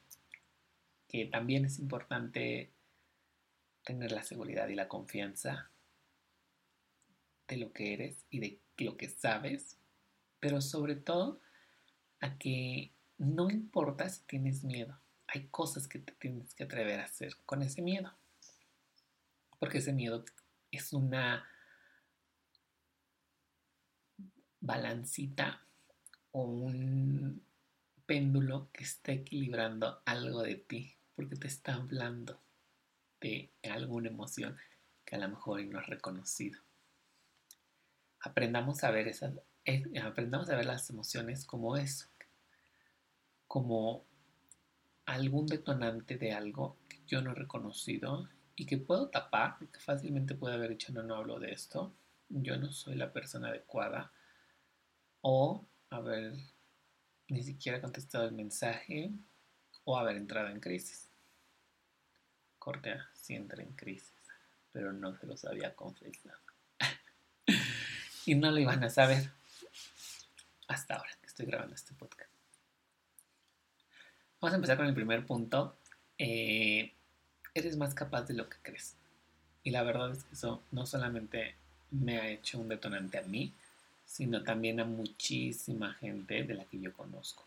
que 1.08 1.26
también 1.26 1.64
es 1.64 1.78
importante 1.78 2.70
tener 3.84 4.12
la 4.12 4.22
seguridad 4.22 4.68
y 4.68 4.74
la 4.74 4.88
confianza 4.88 5.70
de 7.48 7.56
lo 7.56 7.72
que 7.72 7.94
eres 7.94 8.24
y 8.30 8.40
de 8.40 8.60
lo 8.78 8.96
que 8.96 9.08
sabes, 9.08 9.78
pero 10.40 10.60
sobre 10.60 10.96
todo 10.96 11.40
a 12.20 12.38
que 12.38 12.92
no 13.18 13.50
importa 13.50 14.08
si 14.08 14.22
tienes 14.24 14.64
miedo, 14.64 14.98
hay 15.26 15.48
cosas 15.48 15.88
que 15.88 15.98
te 15.98 16.12
tienes 16.12 16.54
que 16.54 16.64
atrever 16.64 17.00
a 17.00 17.04
hacer 17.04 17.36
con 17.46 17.62
ese 17.62 17.82
miedo. 17.82 18.12
Porque 19.58 19.78
ese 19.78 19.92
miedo 19.92 20.24
es 20.70 20.92
una 20.92 21.46
balancita 24.60 25.62
o 26.32 26.42
un 26.42 27.42
péndulo 28.06 28.68
que 28.72 28.84
está 28.84 29.12
equilibrando 29.12 30.02
algo 30.04 30.42
de 30.42 30.56
ti, 30.56 30.96
porque 31.14 31.36
te 31.36 31.46
está 31.46 31.74
hablando 31.74 32.40
de 33.20 33.50
alguna 33.70 34.08
emoción 34.08 34.56
que 35.04 35.16
a 35.16 35.18
lo 35.18 35.28
mejor 35.28 35.64
no 35.66 35.78
has 35.78 35.86
reconocido. 35.86 36.60
Aprendamos 38.20 38.84
a 38.84 38.90
ver 38.90 39.08
esas, 39.08 39.34
aprendamos 40.02 40.50
a 40.50 40.56
ver 40.56 40.66
las 40.66 40.88
emociones 40.90 41.44
como 41.44 41.76
eso, 41.76 42.06
como 43.46 44.04
algún 45.06 45.46
detonante 45.46 46.16
de 46.16 46.32
algo 46.32 46.78
que 46.88 47.00
yo 47.06 47.20
no 47.22 47.32
he 47.32 47.34
reconocido 47.34 48.28
y 48.56 48.66
que 48.66 48.78
puedo 48.78 49.08
tapar, 49.08 49.58
porque 49.58 49.80
fácilmente 49.80 50.34
puedo 50.34 50.54
haber 50.54 50.70
dicho, 50.70 50.92
no, 50.92 51.02
no 51.02 51.16
hablo 51.16 51.38
de 51.38 51.52
esto, 51.52 51.94
yo 52.28 52.56
no 52.56 52.72
soy 52.72 52.94
la 52.94 53.12
persona 53.12 53.48
adecuada, 53.48 54.12
o 55.20 55.66
haber 55.90 56.34
ni 57.28 57.42
siquiera 57.42 57.80
contestado 57.80 58.24
el 58.24 58.32
mensaje, 58.32 59.10
o 59.84 59.98
haber 59.98 60.16
entrado 60.16 60.48
en 60.48 60.60
crisis. 60.60 61.08
Cortea 62.58 63.08
sí 63.14 63.34
entra 63.34 63.62
en 63.62 63.72
crisis, 63.72 64.14
pero 64.72 64.92
no 64.92 65.14
se 65.16 65.26
los 65.26 65.44
había 65.44 65.74
confesado. 65.74 66.38
y 68.26 68.34
no 68.34 68.50
lo 68.50 68.58
iban 68.58 68.82
a 68.82 68.90
saber 68.90 69.30
hasta 70.68 70.94
ahora 70.94 71.10
que 71.20 71.26
estoy 71.26 71.46
grabando 71.46 71.74
este 71.74 71.92
podcast. 71.94 72.30
Vamos 74.40 74.52
a 74.52 74.56
empezar 74.56 74.76
con 74.76 74.86
el 74.86 74.94
primer 74.94 75.26
punto. 75.26 75.76
Eh, 76.18 76.92
eres 77.54 77.76
más 77.76 77.94
capaz 77.94 78.22
de 78.22 78.34
lo 78.34 78.48
que 78.48 78.56
crees. 78.62 78.96
Y 79.62 79.70
la 79.70 79.82
verdad 79.82 80.12
es 80.12 80.24
que 80.24 80.34
eso 80.34 80.62
no 80.70 80.86
solamente 80.86 81.54
me 81.90 82.18
ha 82.18 82.28
hecho 82.28 82.58
un 82.58 82.68
detonante 82.68 83.18
a 83.18 83.22
mí, 83.22 83.54
sino 84.14 84.44
también 84.44 84.78
a 84.78 84.84
muchísima 84.84 85.94
gente 85.94 86.44
de 86.44 86.54
la 86.54 86.64
que 86.66 86.78
yo 86.78 86.92
conozco. 86.92 87.42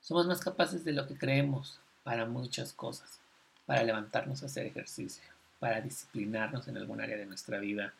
Somos 0.00 0.26
más 0.26 0.40
capaces 0.40 0.84
de 0.84 0.92
lo 0.92 1.06
que 1.06 1.16
creemos 1.16 1.80
para 2.02 2.26
muchas 2.26 2.72
cosas, 2.72 3.20
para 3.64 3.82
levantarnos 3.82 4.42
a 4.42 4.46
hacer 4.46 4.66
ejercicio, 4.66 5.24
para 5.58 5.80
disciplinarnos 5.80 6.68
en 6.68 6.76
algún 6.76 7.00
área 7.00 7.16
de 7.16 7.24
nuestra 7.24 7.58
vida, 7.58 7.94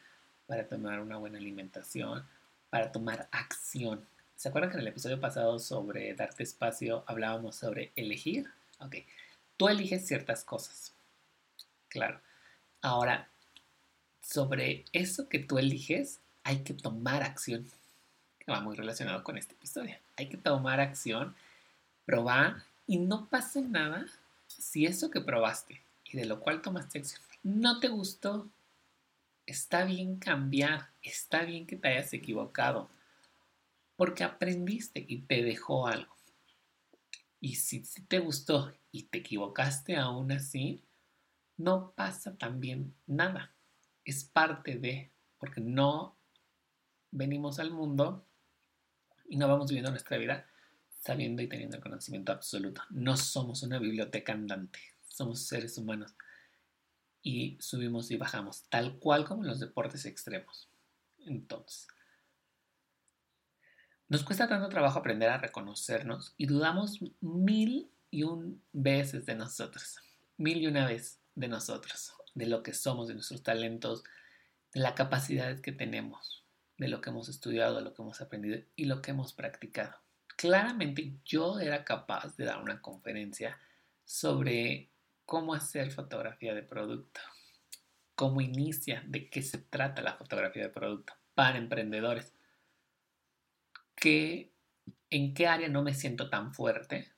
para 0.46 0.68
tomar 0.68 1.00
una 1.00 1.16
buena 1.16 1.38
alimentación, 1.38 2.24
para 2.68 2.92
tomar 2.92 3.28
acción 3.32 4.06
¿Se 4.38 4.50
acuerdan 4.50 4.70
que 4.70 4.76
en 4.76 4.82
el 4.82 4.88
episodio 4.88 5.18
pasado 5.18 5.58
sobre 5.58 6.14
darte 6.14 6.44
espacio 6.44 7.02
hablábamos 7.08 7.56
sobre 7.56 7.90
elegir? 7.96 8.46
Ok, 8.78 8.98
tú 9.56 9.68
eliges 9.68 10.06
ciertas 10.06 10.44
cosas. 10.44 10.94
Claro. 11.88 12.20
Ahora, 12.80 13.28
sobre 14.22 14.84
eso 14.92 15.28
que 15.28 15.40
tú 15.40 15.58
eliges, 15.58 16.20
hay 16.48 16.60
que 16.60 16.72
tomar 16.72 17.22
acción. 17.22 17.66
Que 18.38 18.50
va 18.50 18.60
muy 18.60 18.74
relacionado 18.74 19.22
con 19.22 19.36
este 19.36 19.52
episodio. 19.52 19.94
Hay 20.16 20.30
que 20.30 20.38
tomar 20.38 20.80
acción, 20.80 21.36
probar 22.06 22.64
y 22.86 22.96
no 22.96 23.26
pasa 23.26 23.60
nada 23.60 24.06
si 24.46 24.86
eso 24.86 25.10
que 25.10 25.20
probaste 25.20 25.82
y 26.06 26.16
de 26.16 26.24
lo 26.24 26.40
cual 26.40 26.62
tomaste 26.62 27.00
acción 27.00 27.20
no 27.42 27.80
te 27.80 27.88
gustó. 27.88 28.48
Está 29.44 29.84
bien 29.84 30.16
cambiar, 30.16 30.88
está 31.02 31.42
bien 31.42 31.66
que 31.66 31.76
te 31.76 31.88
hayas 31.88 32.14
equivocado 32.14 32.88
porque 33.96 34.24
aprendiste 34.24 35.04
y 35.06 35.18
te 35.18 35.42
dejó 35.42 35.86
algo. 35.86 36.14
Y 37.40 37.56
si, 37.56 37.80
te 38.08 38.20
gustó 38.20 38.72
y 38.90 39.02
te 39.02 39.18
equivocaste 39.18 39.96
aún 39.96 40.32
así, 40.32 40.82
no 41.58 41.92
pasa 41.92 42.34
también 42.36 42.94
nada. 43.06 43.52
Es 44.06 44.24
parte 44.24 44.76
de, 44.76 45.10
porque 45.38 45.60
no 45.60 46.17
venimos 47.10 47.58
al 47.58 47.70
mundo 47.70 48.24
y 49.28 49.36
no 49.36 49.48
vamos 49.48 49.68
viviendo 49.68 49.90
nuestra 49.90 50.16
vida 50.18 50.46
sabiendo 51.00 51.42
y 51.42 51.48
teniendo 51.48 51.76
el 51.76 51.82
conocimiento 51.82 52.32
absoluto. 52.32 52.82
No 52.90 53.16
somos 53.16 53.62
una 53.62 53.78
biblioteca 53.78 54.32
andante, 54.32 54.80
somos 55.08 55.46
seres 55.46 55.78
humanos 55.78 56.14
y 57.22 57.56
subimos 57.60 58.10
y 58.10 58.16
bajamos, 58.16 58.64
tal 58.68 58.98
cual 58.98 59.24
como 59.24 59.42
en 59.42 59.48
los 59.48 59.60
deportes 59.60 60.04
extremos. 60.06 60.68
Entonces, 61.26 61.88
nos 64.08 64.24
cuesta 64.24 64.48
tanto 64.48 64.68
trabajo 64.68 64.98
aprender 64.98 65.28
a 65.28 65.38
reconocernos 65.38 66.34
y 66.36 66.46
dudamos 66.46 66.98
mil 67.20 67.90
y 68.10 68.22
un 68.22 68.62
veces 68.72 69.26
de 69.26 69.34
nosotros, 69.34 69.98
mil 70.38 70.58
y 70.58 70.66
una 70.66 70.86
vez 70.86 71.20
de 71.34 71.48
nosotros, 71.48 72.14
de 72.34 72.46
lo 72.46 72.62
que 72.62 72.72
somos, 72.72 73.08
de 73.08 73.14
nuestros 73.14 73.42
talentos, 73.42 74.04
de 74.72 74.80
la 74.80 74.94
capacidad 74.94 75.60
que 75.60 75.72
tenemos, 75.72 76.44
de 76.78 76.88
lo 76.88 77.00
que 77.00 77.10
hemos 77.10 77.28
estudiado, 77.28 77.76
de 77.76 77.82
lo 77.82 77.94
que 77.94 78.02
hemos 78.02 78.20
aprendido 78.20 78.60
y 78.76 78.86
lo 78.86 79.02
que 79.02 79.10
hemos 79.10 79.32
practicado. 79.32 79.96
Claramente 80.36 81.16
yo 81.24 81.58
era 81.58 81.84
capaz 81.84 82.36
de 82.36 82.44
dar 82.44 82.62
una 82.62 82.80
conferencia 82.80 83.58
sobre 84.04 84.90
cómo 85.26 85.52
hacer 85.52 85.90
fotografía 85.90 86.54
de 86.54 86.62
producto, 86.62 87.20
cómo 88.14 88.40
inicia, 88.40 89.02
de 89.06 89.28
qué 89.28 89.42
se 89.42 89.58
trata 89.58 90.00
la 90.00 90.14
fotografía 90.14 90.62
de 90.62 90.70
producto 90.70 91.12
para 91.34 91.58
emprendedores 91.58 92.32
qué 93.94 94.52
¿En 95.10 95.32
qué 95.32 95.46
área 95.46 95.68
no 95.68 95.82
me 95.82 95.94
siento 95.94 96.28
tan 96.28 96.52
fuerte? 96.52 97.10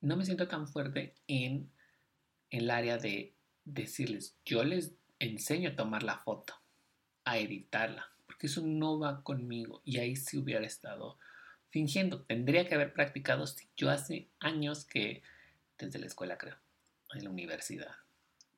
No 0.00 0.16
me 0.16 0.24
siento 0.24 0.46
tan 0.46 0.68
fuerte 0.68 1.14
en 1.26 1.72
el 2.50 2.70
área 2.70 2.98
de 2.98 3.34
decirles, 3.64 4.36
yo 4.44 4.62
les 4.62 4.94
enseño 5.18 5.70
a 5.70 5.76
tomar 5.76 6.04
la 6.04 6.18
foto, 6.18 6.54
a 7.24 7.38
editarla, 7.38 8.11
porque 8.42 8.48
eso 8.48 8.62
no 8.66 8.98
va 8.98 9.22
conmigo 9.22 9.82
y 9.84 9.98
ahí 9.98 10.16
sí 10.16 10.36
hubiera 10.36 10.66
estado 10.66 11.16
fingiendo. 11.70 12.22
Tendría 12.22 12.66
que 12.66 12.74
haber 12.74 12.92
practicado 12.92 13.44
yo 13.76 13.88
hace 13.88 14.30
años 14.40 14.84
que, 14.84 15.22
desde 15.78 16.00
la 16.00 16.06
escuela 16.06 16.38
creo, 16.38 16.56
en 17.14 17.22
la 17.22 17.30
universidad, 17.30 17.94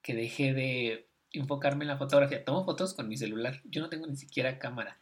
que 0.01 0.15
dejé 0.15 0.55
de 0.55 1.07
enfocarme 1.33 1.85
en 1.85 1.89
la 1.89 1.99
fotografía. 1.99 2.47
Tomo 2.47 2.65
fotos 2.65 2.95
con 2.95 3.09
mi 3.09 3.19
celular, 3.19 3.61
yo 3.65 3.83
no 3.83 3.91
tengo 3.91 4.07
ni 4.07 4.17
siquiera 4.17 4.59
cámara. 4.59 4.99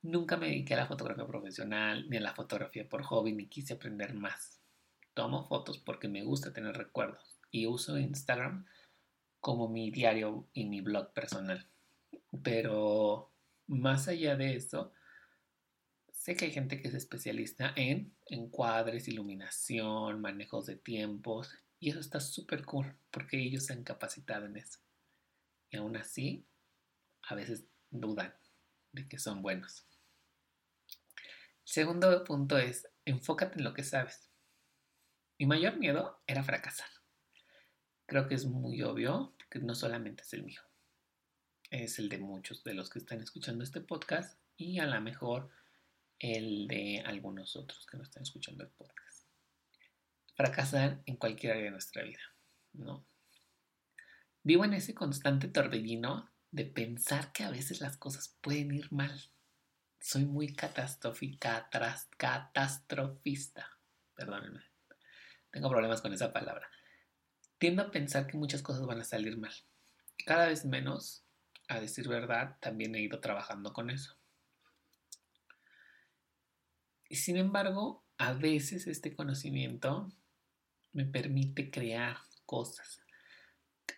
Nunca 0.00 0.38
me 0.38 0.46
dediqué 0.46 0.72
a 0.72 0.78
la 0.78 0.86
fotografía 0.86 1.26
profesional 1.26 2.08
ni 2.08 2.16
a 2.16 2.20
la 2.20 2.34
fotografía 2.34 2.88
por 2.88 3.02
hobby, 3.02 3.32
ni 3.32 3.46
quise 3.48 3.74
aprender 3.74 4.14
más. 4.14 4.58
Tomo 5.12 5.44
fotos 5.44 5.76
porque 5.76 6.08
me 6.08 6.24
gusta 6.24 6.54
tener 6.54 6.74
recuerdos 6.78 7.38
y 7.50 7.66
uso 7.66 7.98
Instagram 7.98 8.64
como 9.40 9.68
mi 9.68 9.90
diario 9.90 10.48
y 10.54 10.64
mi 10.64 10.80
blog 10.80 11.12
personal. 11.12 11.68
Pero 12.42 13.33
más 13.66 14.08
allá 14.08 14.36
de 14.36 14.56
eso, 14.56 14.92
sé 16.12 16.36
que 16.36 16.46
hay 16.46 16.52
gente 16.52 16.80
que 16.80 16.88
es 16.88 16.94
especialista 16.94 17.72
en 17.76 18.16
encuadres, 18.26 19.08
iluminación, 19.08 20.20
manejos 20.20 20.66
de 20.66 20.76
tiempos, 20.76 21.54
y 21.78 21.90
eso 21.90 22.00
está 22.00 22.20
súper 22.20 22.64
cool 22.64 22.96
porque 23.10 23.38
ellos 23.38 23.66
se 23.66 23.74
han 23.74 23.84
capacitado 23.84 24.46
en 24.46 24.56
eso. 24.56 24.80
Y 25.70 25.76
aún 25.76 25.96
así, 25.96 26.46
a 27.28 27.34
veces 27.34 27.66
dudan 27.90 28.34
de 28.92 29.08
que 29.08 29.18
son 29.18 29.42
buenos. 29.42 29.86
Segundo 31.64 32.24
punto 32.24 32.58
es, 32.58 32.88
enfócate 33.04 33.58
en 33.58 33.64
lo 33.64 33.74
que 33.74 33.84
sabes. 33.84 34.30
Mi 35.38 35.46
mayor 35.46 35.78
miedo 35.78 36.22
era 36.26 36.42
fracasar. 36.42 36.88
Creo 38.06 38.28
que 38.28 38.34
es 38.34 38.46
muy 38.46 38.82
obvio 38.82 39.34
que 39.50 39.58
no 39.58 39.74
solamente 39.74 40.22
es 40.22 40.32
el 40.34 40.44
mío, 40.44 40.60
es 41.82 41.98
el 41.98 42.08
de 42.08 42.18
muchos 42.18 42.62
de 42.62 42.72
los 42.72 42.88
que 42.88 43.00
están 43.00 43.20
escuchando 43.20 43.64
este 43.64 43.80
podcast 43.80 44.38
y 44.56 44.78
a 44.78 44.86
lo 44.86 45.00
mejor 45.00 45.50
el 46.20 46.68
de 46.68 47.02
algunos 47.04 47.56
otros 47.56 47.84
que 47.86 47.96
no 47.96 48.04
están 48.04 48.22
escuchando 48.22 48.62
el 48.62 48.70
podcast. 48.70 49.26
Fracasar 50.36 51.02
en 51.06 51.16
cualquier 51.16 51.52
área 51.52 51.64
de 51.64 51.70
nuestra 51.72 52.04
vida, 52.04 52.20
¿no? 52.74 53.04
Vivo 54.44 54.64
en 54.64 54.74
ese 54.74 54.94
constante 54.94 55.48
torbellino 55.48 56.30
de 56.52 56.64
pensar 56.64 57.32
que 57.32 57.42
a 57.42 57.50
veces 57.50 57.80
las 57.80 57.96
cosas 57.96 58.36
pueden 58.40 58.72
ir 58.72 58.92
mal. 58.92 59.30
Soy 59.98 60.26
muy 60.26 60.54
catastrófica, 60.54 61.68
catastrofista. 62.16 63.78
Perdónenme. 64.14 64.62
Tengo 65.50 65.70
problemas 65.70 66.02
con 66.02 66.12
esa 66.12 66.32
palabra. 66.32 66.68
Tiendo 67.58 67.82
a 67.82 67.90
pensar 67.90 68.28
que 68.28 68.36
muchas 68.36 68.62
cosas 68.62 68.86
van 68.86 69.00
a 69.00 69.04
salir 69.04 69.36
mal. 69.38 69.54
Cada 70.24 70.46
vez 70.46 70.64
menos, 70.64 71.23
a 71.68 71.80
decir 71.80 72.08
verdad, 72.08 72.56
también 72.60 72.94
he 72.94 73.00
ido 73.00 73.20
trabajando 73.20 73.72
con 73.72 73.90
eso. 73.90 74.16
Y 77.08 77.16
sin 77.16 77.36
embargo, 77.36 78.04
a 78.18 78.32
veces 78.32 78.86
este 78.86 79.14
conocimiento 79.14 80.12
me 80.92 81.04
permite 81.04 81.70
crear 81.70 82.18
cosas, 82.46 83.00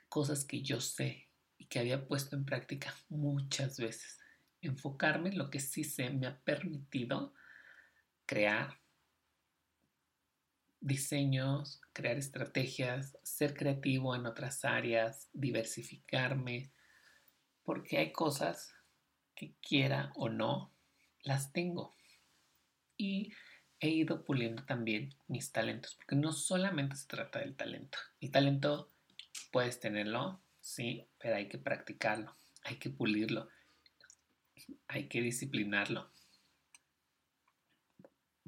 cosas 0.08 0.44
que 0.44 0.62
yo 0.62 0.80
sé 0.80 1.28
y 1.58 1.66
que 1.66 1.78
había 1.78 2.06
puesto 2.06 2.36
en 2.36 2.44
práctica 2.44 2.94
muchas 3.08 3.78
veces. 3.78 4.18
Enfocarme 4.60 5.30
en 5.30 5.38
lo 5.38 5.50
que 5.50 5.60
sí 5.60 5.84
sé 5.84 6.10
me 6.10 6.26
ha 6.26 6.40
permitido 6.40 7.34
crear 8.26 8.80
diseños, 10.80 11.80
crear 11.92 12.16
estrategias, 12.16 13.18
ser 13.22 13.54
creativo 13.54 14.14
en 14.14 14.26
otras 14.26 14.64
áreas, 14.64 15.28
diversificarme, 15.32 16.72
porque 17.66 17.98
hay 17.98 18.12
cosas 18.12 18.74
que 19.34 19.56
quiera 19.60 20.12
o 20.14 20.28
no, 20.28 20.72
las 21.22 21.52
tengo. 21.52 21.96
Y 22.96 23.32
he 23.80 23.88
ido 23.88 24.24
puliendo 24.24 24.64
también 24.64 25.14
mis 25.26 25.50
talentos, 25.50 25.96
porque 25.96 26.14
no 26.14 26.32
solamente 26.32 26.94
se 26.94 27.08
trata 27.08 27.40
del 27.40 27.56
talento. 27.56 27.98
El 28.20 28.30
talento 28.30 28.92
puedes 29.50 29.80
tenerlo, 29.80 30.40
sí, 30.60 31.08
pero 31.18 31.34
hay 31.34 31.48
que 31.48 31.58
practicarlo, 31.58 32.36
hay 32.62 32.76
que 32.76 32.88
pulirlo, 32.88 33.48
hay 34.86 35.08
que 35.08 35.20
disciplinarlo. 35.20 36.12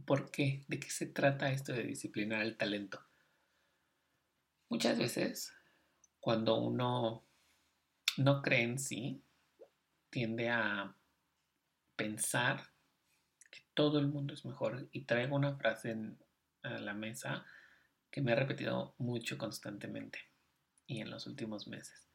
¿Por 0.07 0.31
qué? 0.31 0.65
¿De 0.69 0.79
qué 0.79 0.91
se 0.91 1.07
trata 1.07 1.51
esto 1.51 1.73
de 1.73 1.83
disciplinar 1.83 2.43
el 2.43 2.57
talento? 2.57 3.05
Muchas 4.69 4.97
veces, 4.97 5.53
cuando 6.21 6.61
uno 6.61 7.28
no 8.19 8.43
cree 8.43 8.63
en 8.63 8.79
sí, 8.79 9.23
tiende 10.11 10.51
a 10.51 10.95
pensar 11.97 12.71
que 13.51 13.61
todo 13.75 13.99
el 13.99 14.09
mundo 14.09 14.35
es 14.35 14.45
mejor. 14.45 14.89
Y 14.93 15.05
traigo 15.05 15.37
una 15.37 15.57
frase 15.57 15.97
a 16.63 16.69
la 16.79 16.95
mesa 16.95 17.45
que 18.11 18.21
me 18.21 18.33
he 18.33 18.37
repetido 18.37 18.95
mucho 18.99 19.37
constantemente 19.39 20.19
y 20.87 21.01
en 21.01 21.11
los 21.11 21.27
últimos 21.27 21.69
meses. 21.69 22.09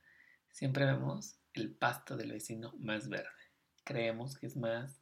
Siempre 0.51 0.85
vemos 0.85 1.39
el 1.53 1.73
pasto 1.73 2.17
del 2.17 2.31
vecino 2.31 2.73
más 2.79 3.09
verde. 3.09 3.29
Creemos 3.83 4.37
que 4.37 4.47
es 4.47 4.55
más 4.55 5.01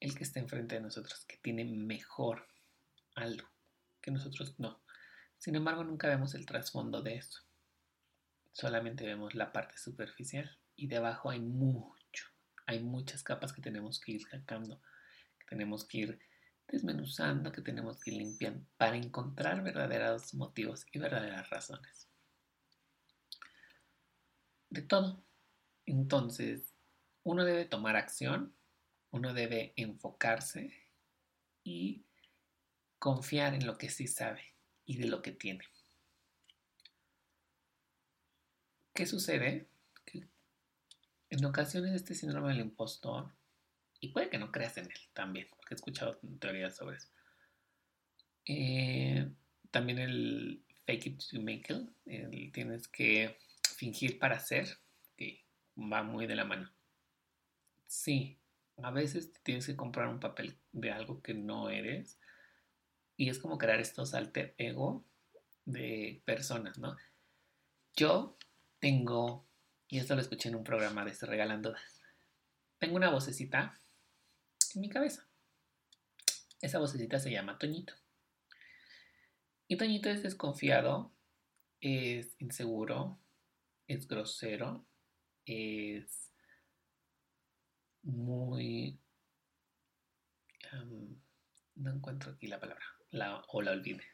el 0.00 0.14
que 0.16 0.24
está 0.24 0.40
enfrente 0.40 0.74
de 0.74 0.80
nosotros, 0.80 1.24
que 1.26 1.36
tiene 1.36 1.64
mejor 1.64 2.46
algo 3.14 3.48
que 4.00 4.10
nosotros 4.10 4.58
no. 4.58 4.82
Sin 5.38 5.54
embargo, 5.54 5.84
nunca 5.84 6.08
vemos 6.08 6.34
el 6.34 6.44
trasfondo 6.44 7.02
de 7.02 7.16
eso. 7.16 7.40
Solamente 8.52 9.06
vemos 9.06 9.34
la 9.34 9.52
parte 9.52 9.78
superficial 9.78 10.58
y 10.76 10.86
debajo 10.86 11.30
hay 11.30 11.40
mucho, 11.40 12.26
hay 12.66 12.82
muchas 12.82 13.22
capas 13.22 13.52
que 13.52 13.62
tenemos 13.62 14.00
que 14.00 14.12
ir 14.12 14.22
sacando, 14.22 14.80
que 15.38 15.46
tenemos 15.48 15.84
que 15.86 15.98
ir 15.98 16.20
desmenuzando, 16.68 17.50
que 17.52 17.62
tenemos 17.62 18.00
que 18.00 18.10
ir 18.10 18.18
limpiando 18.18 18.66
para 18.76 18.96
encontrar 18.96 19.62
verdaderos 19.62 20.34
motivos 20.34 20.86
y 20.92 20.98
verdaderas 20.98 21.50
razones. 21.50 22.08
De 24.70 24.82
todo. 24.82 25.24
Entonces, 25.84 26.72
uno 27.24 27.44
debe 27.44 27.64
tomar 27.64 27.96
acción 27.96 28.54
uno 29.12 29.34
debe 29.34 29.74
enfocarse 29.76 30.72
y 31.62 32.06
confiar 32.98 33.54
en 33.54 33.66
lo 33.66 33.76
que 33.76 33.90
sí 33.90 34.06
sabe 34.06 34.42
y 34.86 34.96
de 34.96 35.06
lo 35.06 35.20
que 35.20 35.32
tiene. 35.32 35.64
¿Qué 38.94 39.06
sucede? 39.06 39.68
En 41.30 41.44
ocasiones 41.46 41.94
este 41.94 42.14
síndrome 42.14 42.50
del 42.50 42.60
impostor, 42.60 43.32
y 44.00 44.08
puede 44.08 44.28
que 44.28 44.36
no 44.36 44.52
creas 44.52 44.76
en 44.76 44.84
él 44.84 45.00
también, 45.14 45.46
porque 45.56 45.72
he 45.72 45.76
escuchado 45.76 46.20
teorías 46.38 46.76
sobre 46.76 46.98
eso. 46.98 47.08
Eh, 48.44 49.32
también 49.70 49.98
el 49.98 50.62
fake 50.84 51.06
it 51.06 51.22
to 51.30 51.40
make 51.40 51.72
it, 51.72 52.52
tienes 52.52 52.86
que 52.86 53.38
fingir 53.76 54.18
para 54.18 54.38
ser, 54.40 54.68
que 55.16 55.46
va 55.78 56.02
muy 56.02 56.26
de 56.26 56.36
la 56.36 56.44
mano. 56.44 56.70
Sí, 57.86 58.38
a 58.82 58.90
veces 58.90 59.32
tienes 59.42 59.66
que 59.66 59.76
comprar 59.76 60.08
un 60.08 60.20
papel 60.20 60.58
de 60.72 60.90
algo 60.90 61.22
que 61.22 61.32
no 61.32 61.70
eres 61.70 62.18
y 63.16 63.30
es 63.30 63.38
como 63.38 63.56
crear 63.56 63.80
estos 63.80 64.12
alter 64.12 64.54
ego 64.58 65.04
de 65.64 66.20
personas, 66.26 66.78
¿no? 66.78 66.96
Yo 67.94 68.36
tengo, 68.82 69.48
y 69.86 70.00
esto 70.00 70.16
lo 70.16 70.20
escuché 70.20 70.48
en 70.48 70.56
un 70.56 70.64
programa 70.64 71.04
de 71.04 71.14
Se 71.14 71.24
Regalan 71.24 71.62
Dudas, 71.62 72.02
tengo 72.78 72.96
una 72.96 73.10
vocecita 73.10 73.80
en 74.74 74.80
mi 74.80 74.88
cabeza. 74.88 75.28
Esa 76.60 76.80
vocecita 76.80 77.20
se 77.20 77.30
llama 77.30 77.58
Toñito. 77.58 77.94
Y 79.68 79.76
Toñito 79.76 80.10
es 80.10 80.24
desconfiado, 80.24 81.14
es 81.80 82.34
inseguro, 82.40 83.20
es 83.86 84.08
grosero, 84.08 84.84
es 85.46 86.32
muy... 88.02 88.98
no 91.76 91.92
encuentro 91.92 92.32
aquí 92.32 92.48
la 92.48 92.58
palabra, 92.58 92.84
la, 93.10 93.44
o 93.46 93.62
la 93.62 93.70
olvide. 93.70 94.08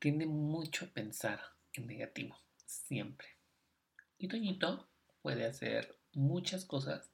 Tiende 0.00 0.26
mucho 0.26 0.86
a 0.86 0.88
pensar 0.88 1.40
en 1.74 1.86
negativo, 1.86 2.43
siempre. 2.66 3.28
Y 4.18 4.28
Toñito 4.28 4.88
puede 5.22 5.46
hacer 5.46 5.98
muchas 6.12 6.64
cosas 6.64 7.10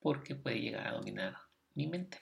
porque 0.00 0.34
puede 0.34 0.60
llegar 0.60 0.86
a 0.86 0.92
dominar 0.92 1.36
mi 1.74 1.86
mente. 1.86 2.20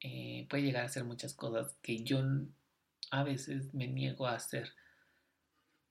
Eh, 0.00 0.46
puede 0.50 0.64
llegar 0.64 0.82
a 0.82 0.86
hacer 0.86 1.04
muchas 1.04 1.34
cosas 1.34 1.76
que 1.80 2.04
yo 2.04 2.20
a 3.10 3.22
veces 3.22 3.72
me 3.72 3.86
niego 3.86 4.26
a 4.26 4.34
hacer 4.34 4.74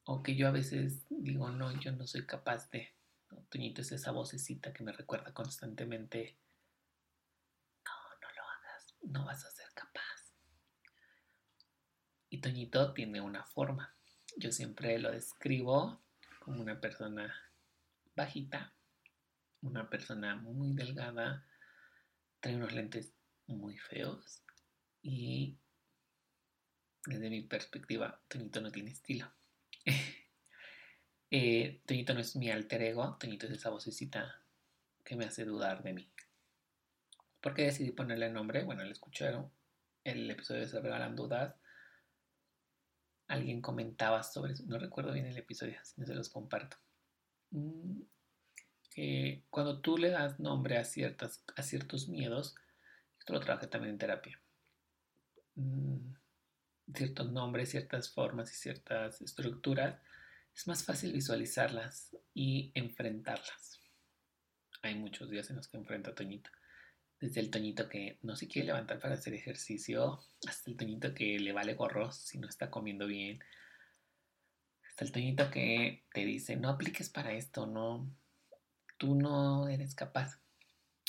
o 0.05 0.21
que 0.21 0.35
yo 0.35 0.47
a 0.47 0.51
veces 0.51 1.05
digo, 1.09 1.49
no, 1.49 1.71
yo 1.79 1.91
no 1.91 2.05
soy 2.05 2.25
capaz 2.25 2.69
de. 2.71 2.93
Toñito 3.49 3.81
es 3.81 3.91
esa 3.91 4.11
vocecita 4.11 4.73
que 4.73 4.83
me 4.83 4.91
recuerda 4.91 5.33
constantemente, 5.33 6.37
no, 7.83 7.91
no 8.21 8.27
lo 8.35 8.41
hagas, 8.43 8.95
no 9.01 9.25
vas 9.25 9.43
a 9.45 9.51
ser 9.51 9.67
capaz. 9.73 10.33
Y 12.29 12.41
Toñito 12.41 12.93
tiene 12.93 13.21
una 13.21 13.43
forma. 13.45 13.95
Yo 14.35 14.51
siempre 14.51 14.97
lo 14.99 15.11
describo 15.11 16.01
como 16.39 16.61
una 16.61 16.79
persona 16.79 17.33
bajita, 18.15 18.73
una 19.61 19.89
persona 19.89 20.35
muy 20.35 20.73
delgada, 20.73 21.45
trae 22.39 22.55
unos 22.55 22.73
lentes 22.73 23.13
muy 23.47 23.77
feos 23.77 24.43
y 25.01 25.57
desde 27.05 27.29
mi 27.29 27.41
perspectiva, 27.41 28.21
Toñito 28.27 28.61
no 28.61 28.71
tiene 28.71 28.91
estilo. 28.91 29.31
eh, 31.31 31.81
Toñito 31.85 32.13
no 32.13 32.21
es 32.21 32.35
mi 32.35 32.49
alter 32.49 32.81
ego, 32.81 33.17
Toñito 33.19 33.45
es 33.45 33.53
esa 33.53 33.69
vocecita 33.69 34.41
que 35.03 35.15
me 35.15 35.25
hace 35.25 35.43
dudar 35.43 35.83
de 35.83 35.93
mí. 35.93 36.09
¿Por 37.41 37.53
qué 37.53 37.63
decidí 37.63 37.91
ponerle 37.91 38.29
nombre? 38.29 38.63
Bueno, 38.63 38.85
le 38.85 38.91
escucharon 38.91 39.51
el 40.05 40.31
episodio 40.31 40.61
de 40.61 40.67
Se 40.67 40.79
Dudas. 40.79 41.55
Alguien 43.33 43.61
comentaba 43.61 44.21
sobre 44.21 44.53
eso, 44.53 44.63
no 44.67 44.77
recuerdo 44.77 45.11
bien 45.11 45.25
el 45.25 45.35
episodio, 45.35 45.79
si 45.83 45.99
no 45.99 46.05
se 46.05 46.13
los 46.13 46.29
comparto. 46.29 46.77
Mm, 47.49 48.01
cuando 49.49 49.81
tú 49.81 49.97
le 49.97 50.11
das 50.11 50.39
nombre 50.39 50.77
a, 50.77 50.83
ciertas, 50.83 51.43
a 51.55 51.63
ciertos 51.63 52.07
miedos, 52.07 52.53
esto 53.17 53.33
lo 53.33 53.39
trabajé 53.39 53.65
también 53.65 53.93
en 53.93 53.97
terapia, 53.97 54.39
mm, 55.55 56.13
ciertos 56.93 57.31
nombres, 57.31 57.71
ciertas 57.71 58.11
formas 58.11 58.51
y 58.51 58.55
ciertas 58.55 59.19
estructuras, 59.19 59.99
es 60.55 60.67
más 60.67 60.85
fácil 60.85 61.11
visualizarlas 61.11 62.15
y 62.35 62.71
enfrentarlas. 62.75 63.81
Hay 64.83 64.93
muchos 64.93 65.31
días 65.31 65.49
en 65.49 65.55
los 65.55 65.67
que 65.67 65.77
enfrento 65.77 66.11
a 66.11 66.13
Toñito. 66.13 66.51
Desde 67.23 67.39
el 67.39 67.51
Toñito 67.51 67.87
que 67.87 68.17
no 68.21 68.35
se 68.35 68.49
quiere 68.49 68.65
levantar 68.65 68.99
para 68.99 69.13
hacer 69.13 69.33
ejercicio, 69.33 70.19
hasta 70.45 70.69
el 70.69 70.75
Toñito 70.75 71.13
que 71.13 71.39
le 71.39 71.53
vale 71.53 71.73
gorro 71.73 72.11
si 72.11 72.37
no 72.37 72.49
está 72.49 72.69
comiendo 72.69 73.07
bien, 73.07 73.41
hasta 74.89 75.05
el 75.05 75.13
Toñito 75.13 75.49
que 75.49 76.03
te 76.13 76.25
dice, 76.25 76.57
no 76.57 76.67
apliques 76.67 77.09
para 77.09 77.31
esto, 77.31 77.65
no, 77.65 78.13
tú 78.97 79.15
no 79.15 79.69
eres 79.69 79.95
capaz. 79.95 80.41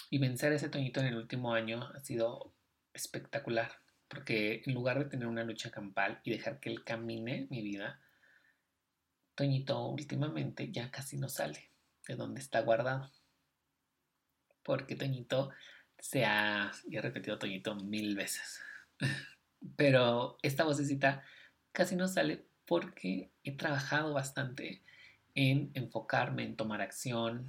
Y 0.08 0.18
vencer 0.18 0.52
a 0.52 0.54
ese 0.54 0.68
Toñito 0.68 1.00
en 1.00 1.06
el 1.06 1.16
último 1.16 1.52
año 1.52 1.82
ha 1.82 1.98
sido 1.98 2.54
espectacular, 2.92 3.72
porque 4.06 4.62
en 4.64 4.72
lugar 4.72 5.00
de 5.00 5.06
tener 5.06 5.26
una 5.26 5.42
lucha 5.42 5.72
campal 5.72 6.20
y 6.22 6.30
dejar 6.30 6.60
que 6.60 6.70
él 6.70 6.84
camine 6.84 7.48
mi 7.50 7.60
vida, 7.60 8.00
Toñito 9.34 9.84
últimamente 9.88 10.70
ya 10.70 10.92
casi 10.92 11.16
no 11.16 11.28
sale 11.28 11.72
de 12.06 12.14
donde 12.14 12.40
está 12.40 12.60
guardado. 12.60 13.10
Porque 14.62 14.94
Toñito 14.94 15.50
se 16.04 16.26
ha, 16.26 16.70
he 16.90 17.00
repetido 17.00 17.38
Toñito 17.38 17.74
mil 17.76 18.14
veces, 18.14 18.60
pero 19.76 20.36
esta 20.42 20.62
vocecita 20.62 21.24
casi 21.72 21.96
no 21.96 22.08
sale 22.08 22.44
porque 22.66 23.30
he 23.42 23.56
trabajado 23.56 24.12
bastante 24.12 24.82
en 25.34 25.70
enfocarme, 25.72 26.44
en 26.44 26.56
tomar 26.56 26.82
acción, 26.82 27.48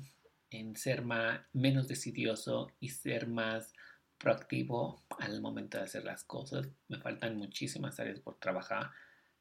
en 0.51 0.77
ser 0.77 1.03
más, 1.03 1.41
menos 1.51 1.89
decidioso 1.89 2.71
y 2.79 2.89
ser 2.89 3.27
más 3.27 3.73
proactivo 4.17 5.03
al 5.19 5.41
momento 5.41 5.77
de 5.77 5.83
hacer 5.83 6.05
las 6.05 6.23
cosas. 6.23 6.69
Me 6.87 6.97
faltan 6.97 7.35
muchísimas 7.35 7.99
áreas 7.99 8.21
por 8.21 8.39
trabajar. 8.39 8.91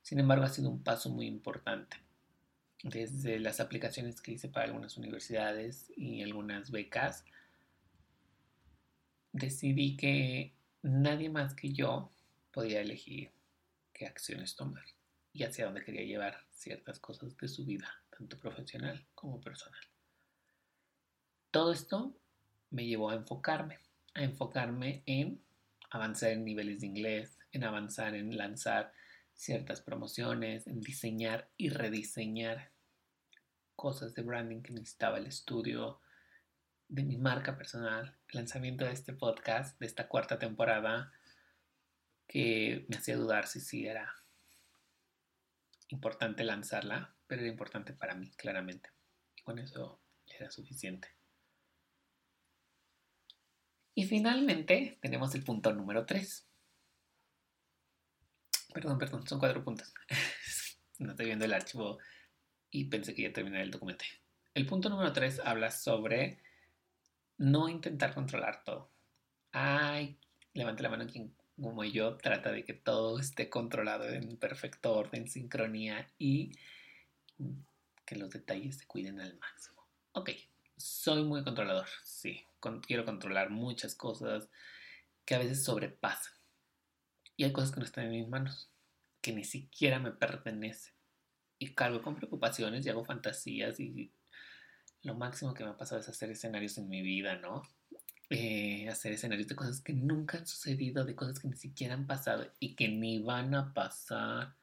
Sin 0.02 0.18
embargo, 0.18 0.44
ha 0.44 0.48
sido 0.48 0.70
un 0.70 0.82
paso 0.82 1.08
muy 1.08 1.28
importante. 1.28 1.98
Desde 2.82 3.38
las 3.38 3.60
aplicaciones 3.60 4.20
que 4.20 4.32
hice 4.32 4.48
para 4.48 4.66
algunas 4.66 4.96
universidades 4.96 5.92
y 5.96 6.20
algunas 6.20 6.72
becas, 6.72 7.24
decidí 9.34 9.96
que 9.96 10.54
nadie 10.82 11.28
más 11.28 11.54
que 11.54 11.72
yo 11.72 12.10
podía 12.52 12.80
elegir 12.80 13.32
qué 13.92 14.06
acciones 14.06 14.54
tomar 14.54 14.84
y 15.32 15.42
hacia 15.42 15.66
dónde 15.66 15.84
quería 15.84 16.04
llevar 16.04 16.46
ciertas 16.52 17.00
cosas 17.00 17.36
de 17.36 17.48
su 17.48 17.64
vida, 17.64 17.92
tanto 18.16 18.38
profesional 18.38 19.04
como 19.14 19.40
personal. 19.40 19.80
Todo 21.50 21.72
esto 21.72 22.16
me 22.70 22.86
llevó 22.86 23.10
a 23.10 23.16
enfocarme, 23.16 23.80
a 24.14 24.22
enfocarme 24.22 25.02
en 25.06 25.42
avanzar 25.90 26.30
en 26.30 26.44
niveles 26.44 26.80
de 26.80 26.86
inglés, 26.86 27.36
en 27.50 27.64
avanzar 27.64 28.14
en 28.14 28.36
lanzar 28.36 28.92
ciertas 29.34 29.80
promociones, 29.80 30.68
en 30.68 30.80
diseñar 30.80 31.50
y 31.56 31.70
rediseñar 31.70 32.70
cosas 33.74 34.14
de 34.14 34.22
branding 34.22 34.62
que 34.62 34.72
necesitaba 34.72 35.18
el 35.18 35.26
estudio 35.26 36.00
de 36.88 37.02
mi 37.02 37.16
marca 37.16 37.56
personal, 37.56 38.16
el 38.28 38.36
lanzamiento 38.38 38.84
de 38.84 38.92
este 38.92 39.12
podcast, 39.12 39.78
de 39.80 39.86
esta 39.86 40.08
cuarta 40.08 40.38
temporada, 40.38 41.12
que 42.26 42.86
me 42.88 42.96
hacía 42.96 43.16
dudar 43.16 43.46
si 43.46 43.60
sí 43.60 43.86
era 43.86 44.14
importante 45.88 46.44
lanzarla, 46.44 47.14
pero 47.26 47.42
era 47.42 47.50
importante 47.50 47.92
para 47.92 48.14
mí, 48.14 48.30
claramente. 48.32 48.90
Y 49.36 49.42
con 49.42 49.58
eso 49.58 50.00
era 50.26 50.50
suficiente. 50.50 51.08
Y 53.94 54.06
finalmente 54.06 54.98
tenemos 55.00 55.34
el 55.34 55.44
punto 55.44 55.72
número 55.72 56.04
3. 56.04 56.46
Perdón, 58.72 58.98
perdón, 58.98 59.26
son 59.26 59.38
cuatro 59.38 59.62
puntos. 59.62 59.92
no 60.98 61.12
estoy 61.12 61.26
viendo 61.26 61.44
el 61.44 61.52
archivo 61.52 61.98
y 62.70 62.86
pensé 62.86 63.14
que 63.14 63.22
ya 63.22 63.32
terminé 63.32 63.62
el 63.62 63.70
documento. 63.70 64.04
El 64.52 64.66
punto 64.66 64.88
número 64.88 65.12
3 65.12 65.40
habla 65.44 65.70
sobre 65.70 66.42
no 67.38 67.68
intentar 67.68 68.14
controlar 68.14 68.64
todo. 68.64 68.90
Ay, 69.52 70.18
levante 70.52 70.82
la 70.82 70.90
mano 70.90 71.06
quien 71.06 71.34
como 71.60 71.84
yo 71.84 72.16
trata 72.16 72.50
de 72.50 72.64
que 72.64 72.74
todo 72.74 73.18
esté 73.20 73.48
controlado 73.48 74.08
en 74.08 74.36
perfecto 74.36 74.92
orden, 74.92 75.28
sincronía 75.28 76.10
y 76.18 76.52
que 78.04 78.16
los 78.16 78.30
detalles 78.30 78.78
se 78.78 78.86
cuiden 78.86 79.20
al 79.20 79.38
máximo. 79.38 79.86
Ok, 80.12 80.30
soy 80.76 81.22
muy 81.22 81.44
controlador, 81.44 81.86
sí 82.02 82.44
quiero 82.86 83.04
controlar 83.04 83.50
muchas 83.50 83.94
cosas 83.94 84.48
que 85.24 85.34
a 85.34 85.38
veces 85.38 85.64
sobrepasan. 85.64 86.32
Y 87.36 87.44
hay 87.44 87.52
cosas 87.52 87.72
que 87.72 87.80
no 87.80 87.86
están 87.86 88.06
en 88.06 88.12
mis 88.12 88.28
manos, 88.28 88.70
que 89.20 89.32
ni 89.32 89.44
siquiera 89.44 89.98
me 89.98 90.12
pertenecen. 90.12 90.94
Y 91.58 91.74
cargo 91.74 92.02
con 92.02 92.16
preocupaciones 92.16 92.84
y 92.84 92.90
hago 92.90 93.04
fantasías 93.04 93.80
y 93.80 94.12
lo 95.04 95.14
máximo 95.14 95.54
que 95.54 95.64
me 95.64 95.70
ha 95.70 95.76
pasado 95.76 96.00
es 96.00 96.08
hacer 96.08 96.30
escenarios 96.30 96.78
en 96.78 96.88
mi 96.88 97.02
vida, 97.02 97.36
¿no? 97.36 97.62
Eh, 98.30 98.88
hacer 98.88 99.12
escenarios 99.12 99.48
de 99.48 99.54
cosas 99.54 99.82
que 99.82 99.92
nunca 99.92 100.38
han 100.38 100.46
sucedido, 100.46 101.04
de 101.04 101.14
cosas 101.14 101.38
que 101.38 101.46
ni 101.46 101.56
siquiera 101.56 101.94
han 101.94 102.06
pasado 102.06 102.50
y 102.58 102.74
que 102.74 102.88
ni 102.88 103.22
van 103.22 103.54
a 103.54 103.74
pasar. 103.74 104.56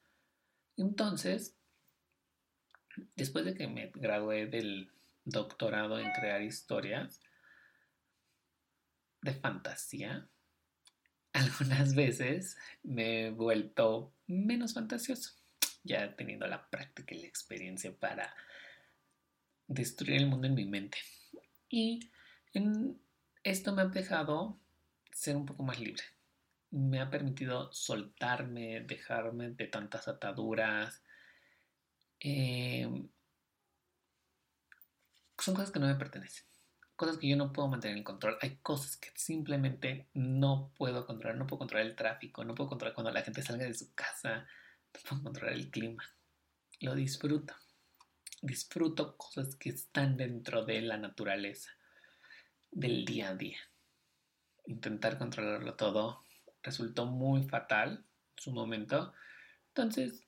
Entonces, 0.77 1.55
después 3.15 3.45
de 3.45 3.53
que 3.53 3.67
me 3.67 3.91
gradué 3.93 4.47
del 4.47 4.91
doctorado 5.25 5.99
en 5.99 6.11
crear 6.11 6.41
historias, 6.41 7.21
de 9.21 9.33
fantasía, 9.35 10.27
algunas 11.33 11.93
veces 11.93 12.57
me 12.81 13.27
he 13.27 13.29
vuelto 13.29 14.11
menos 14.25 14.73
fantasioso, 14.73 15.33
ya 15.83 16.15
teniendo 16.15 16.47
la 16.47 16.67
práctica 16.67 17.13
y 17.13 17.21
la 17.21 17.27
experiencia 17.27 17.95
para 17.95 18.33
destruir 19.73 20.21
el 20.21 20.27
mundo 20.27 20.47
en 20.47 20.55
mi 20.55 20.65
mente. 20.65 20.97
Y 21.69 22.11
esto 23.43 23.73
me 23.73 23.81
ha 23.81 23.85
dejado 23.85 24.59
ser 25.11 25.35
un 25.35 25.45
poco 25.45 25.63
más 25.63 25.79
libre. 25.79 26.03
Me 26.69 26.99
ha 26.99 27.09
permitido 27.09 27.71
soltarme, 27.73 28.81
dejarme 28.81 29.51
de 29.51 29.67
tantas 29.67 30.07
ataduras. 30.07 31.01
Eh, 32.19 32.87
son 35.37 35.55
cosas 35.55 35.71
que 35.71 35.79
no 35.79 35.87
me 35.87 35.95
pertenecen 35.95 36.45
cosas 37.01 37.17
que 37.17 37.27
yo 37.27 37.35
no 37.35 37.51
puedo 37.51 37.67
mantener 37.67 37.97
en 37.97 38.03
control. 38.03 38.37
Hay 38.41 38.57
cosas 38.57 38.95
que 38.95 39.09
simplemente 39.15 40.07
no 40.13 40.71
puedo 40.77 41.07
controlar. 41.07 41.35
No 41.35 41.47
puedo 41.47 41.57
controlar 41.57 41.87
el 41.87 41.95
tráfico, 41.95 42.43
no 42.43 42.53
puedo 42.53 42.69
controlar 42.69 42.93
cuando 42.93 43.09
la 43.09 43.23
gente 43.23 43.41
salga 43.41 43.65
de 43.65 43.73
su 43.73 43.91
casa, 43.95 44.45
no 44.93 44.99
puedo 45.09 45.23
controlar 45.23 45.55
el 45.55 45.71
clima. 45.71 46.03
Lo 46.79 46.93
disfruto. 46.93 47.55
Disfruto 48.41 49.17
cosas 49.17 49.55
que 49.55 49.69
están 49.69 50.17
dentro 50.17 50.65
de 50.65 50.81
la 50.81 50.97
naturaleza, 50.97 51.71
del 52.71 53.05
día 53.05 53.29
a 53.29 53.35
día. 53.35 53.59
Intentar 54.65 55.17
controlarlo 55.17 55.75
todo 55.75 56.23
resultó 56.63 57.05
muy 57.05 57.43
fatal 57.43 58.03
en 58.35 58.43
su 58.43 58.51
momento. 58.51 59.13
Entonces 59.67 60.25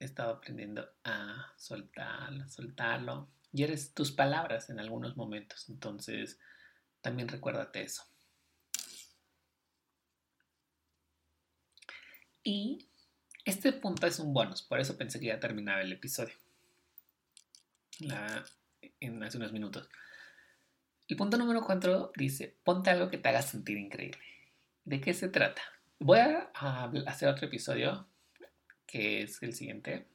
he 0.00 0.04
estado 0.04 0.32
aprendiendo 0.32 0.88
a 1.04 1.52
soltarlo, 1.56 2.48
soltarlo, 2.48 3.28
y 3.52 3.62
eres 3.62 3.94
tus 3.94 4.10
palabras 4.10 4.70
en 4.70 4.80
algunos 4.80 5.16
momentos. 5.16 5.68
Entonces, 5.68 6.40
también 7.00 7.28
recuérdate 7.28 7.82
eso. 7.82 8.02
Y 12.42 12.88
este 13.44 13.72
punto 13.72 14.06
es 14.06 14.18
un 14.18 14.32
bonus, 14.32 14.62
por 14.62 14.80
eso 14.80 14.96
pensé 14.96 15.20
que 15.20 15.26
ya 15.26 15.38
terminaba 15.38 15.82
el 15.82 15.92
episodio. 15.92 16.34
En 19.00 19.22
hace 19.22 19.36
unos 19.36 19.52
minutos. 19.52 19.88
El 21.08 21.16
punto 21.16 21.36
número 21.36 21.62
4 21.62 22.12
dice, 22.16 22.56
ponte 22.64 22.90
algo 22.90 23.10
que 23.10 23.18
te 23.18 23.28
haga 23.28 23.42
sentir 23.42 23.76
increíble. 23.76 24.22
¿De 24.84 25.00
qué 25.00 25.14
se 25.14 25.28
trata? 25.28 25.62
Voy 25.98 26.18
a 26.18 26.50
hacer 27.06 27.28
otro 27.28 27.46
episodio, 27.46 28.06
que 28.86 29.22
es 29.22 29.42
el 29.42 29.52
siguiente, 29.52 30.06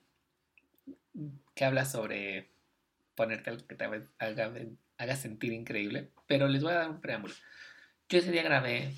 que 1.56 1.66
habla 1.66 1.86
sobre 1.86 2.50
ponerte 3.16 3.50
algo 3.50 3.66
que 3.68 3.76
te 3.76 3.86
haga, 3.86 5.16
sentir 5.16 5.54
increíble, 5.54 6.12
pero 6.28 6.48
les 6.48 6.62
voy 6.62 6.74
a 6.74 6.80
dar 6.80 6.90
un 6.90 7.02
preámbulo. 7.02 7.34
Yo 8.10 8.20
ese 8.20 8.32
día 8.32 8.44
grabé 8.44 8.94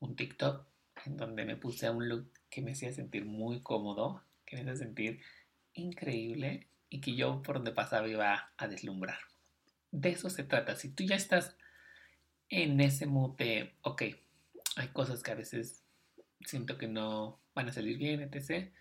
un 0.00 0.16
TikTok 0.16 0.66
en 1.06 1.16
donde 1.16 1.44
me 1.44 1.56
puse 1.56 1.86
a 1.86 1.92
un 1.92 2.08
look 2.08 2.30
que 2.50 2.62
me 2.62 2.72
hacía 2.72 2.92
sentir 2.92 3.24
muy 3.24 3.60
cómodo, 3.60 4.22
que 4.44 4.56
me 4.56 4.62
hacía 4.62 4.76
sentir 4.76 5.20
increíble 5.72 6.68
y 6.90 7.00
que 7.00 7.14
yo 7.14 7.42
por 7.42 7.56
donde 7.56 7.72
pasaba 7.72 8.08
iba 8.08 8.52
a 8.56 8.68
deslumbrar. 8.68 9.18
De 9.90 10.10
eso 10.10 10.30
se 10.30 10.44
trata. 10.44 10.76
Si 10.76 10.90
tú 10.90 11.04
ya 11.04 11.16
estás 11.16 11.56
en 12.48 12.80
ese 12.80 13.06
mood 13.06 13.36
de, 13.36 13.74
ok, 13.82 14.02
hay 14.76 14.88
cosas 14.88 15.22
que 15.22 15.32
a 15.32 15.36
veces 15.36 15.82
siento 16.44 16.78
que 16.78 16.88
no 16.88 17.40
van 17.54 17.68
a 17.68 17.72
salir 17.72 17.98
bien, 17.98 18.20
etc. 18.20 18.72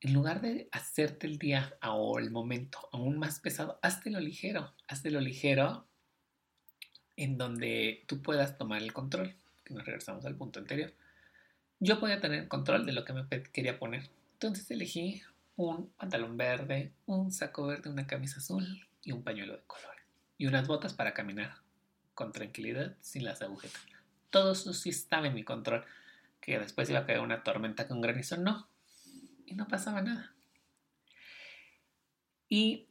En 0.00 0.12
lugar 0.12 0.40
de 0.40 0.68
hacerte 0.72 1.26
el 1.26 1.38
día 1.38 1.76
o 1.82 2.18
el 2.18 2.30
momento 2.30 2.88
aún 2.92 3.18
más 3.18 3.40
pesado, 3.40 3.78
hazte 3.82 4.10
lo 4.10 4.20
ligero, 4.20 4.74
hazte 4.88 5.10
lo 5.10 5.20
ligero 5.20 5.86
en 7.16 7.36
donde 7.36 8.04
tú 8.06 8.22
puedas 8.22 8.56
tomar 8.56 8.82
el 8.82 8.92
control, 8.92 9.34
que 9.64 9.74
nos 9.74 9.84
regresamos 9.84 10.24
al 10.24 10.36
punto 10.36 10.58
anterior. 10.58 10.94
Yo 11.78 12.00
podía 12.00 12.20
tener 12.20 12.48
control 12.48 12.86
de 12.86 12.92
lo 12.92 13.04
que 13.04 13.12
me 13.12 13.26
quería 13.52 13.78
poner. 13.78 14.08
Entonces 14.34 14.70
elegí 14.70 15.22
un 15.60 15.90
pantalón 15.90 16.38
verde, 16.38 16.94
un 17.04 17.32
saco 17.32 17.66
verde, 17.66 17.90
una 17.90 18.06
camisa 18.06 18.38
azul 18.38 18.86
y 19.02 19.12
un 19.12 19.22
pañuelo 19.22 19.56
de 19.56 19.62
colores. 19.66 20.04
Y 20.38 20.46
unas 20.46 20.66
botas 20.66 20.94
para 20.94 21.12
caminar 21.12 21.58
con 22.14 22.32
tranquilidad 22.32 22.96
sin 23.02 23.24
las 23.24 23.42
agujetas. 23.42 23.80
Todo 24.30 24.52
eso 24.52 24.72
sí 24.72 24.88
estaba 24.88 25.26
en 25.26 25.34
mi 25.34 25.44
control. 25.44 25.84
Que 26.40 26.58
después 26.58 26.88
iba 26.88 27.00
a 27.00 27.06
caer 27.06 27.20
una 27.20 27.42
tormenta 27.42 27.86
con 27.86 28.00
granizo, 28.00 28.38
no. 28.38 28.68
Y 29.44 29.54
no 29.54 29.68
pasaba 29.68 30.00
nada. 30.00 30.32
Y 32.48 32.86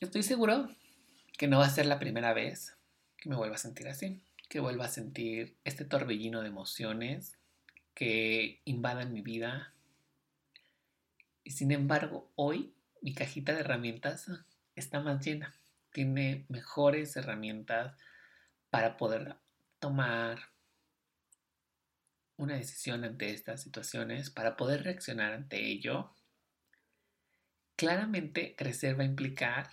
estoy 0.00 0.22
seguro 0.22 0.68
que 1.38 1.48
no 1.48 1.60
va 1.60 1.64
a 1.64 1.70
ser 1.70 1.86
la 1.86 1.98
primera 1.98 2.34
vez 2.34 2.76
que 3.16 3.30
me 3.30 3.36
vuelva 3.36 3.54
a 3.54 3.58
sentir 3.58 3.88
así. 3.88 4.20
Que 4.50 4.60
vuelva 4.60 4.84
a 4.84 4.88
sentir 4.88 5.56
este 5.64 5.86
torbellino 5.86 6.42
de 6.42 6.48
emociones 6.48 7.38
que 7.94 8.60
invadan 8.66 9.14
mi 9.14 9.22
vida. 9.22 9.72
Y 11.44 11.50
sin 11.50 11.72
embargo, 11.72 12.30
hoy 12.36 12.74
mi 13.00 13.14
cajita 13.14 13.52
de 13.52 13.60
herramientas 13.60 14.30
está 14.74 15.00
más 15.00 15.24
llena. 15.24 15.54
Tiene 15.92 16.46
mejores 16.48 17.16
herramientas 17.16 17.96
para 18.70 18.96
poder 18.96 19.36
tomar 19.78 20.52
una 22.36 22.54
decisión 22.54 23.04
ante 23.04 23.30
estas 23.30 23.62
situaciones, 23.62 24.30
para 24.30 24.56
poder 24.56 24.84
reaccionar 24.84 25.32
ante 25.32 25.64
ello, 25.66 26.14
claramente 27.76 28.54
crecer 28.56 28.98
va 28.98 29.02
a 29.02 29.06
implicar 29.06 29.70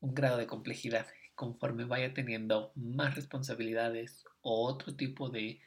un 0.00 0.14
grado 0.14 0.38
de 0.38 0.46
complejidad 0.46 1.06
conforme 1.34 1.84
vaya 1.84 2.14
teniendo 2.14 2.72
más 2.74 3.14
responsabilidades 3.16 4.24
o 4.40 4.66
otro 4.66 4.96
tipo 4.96 5.30
de 5.30 5.60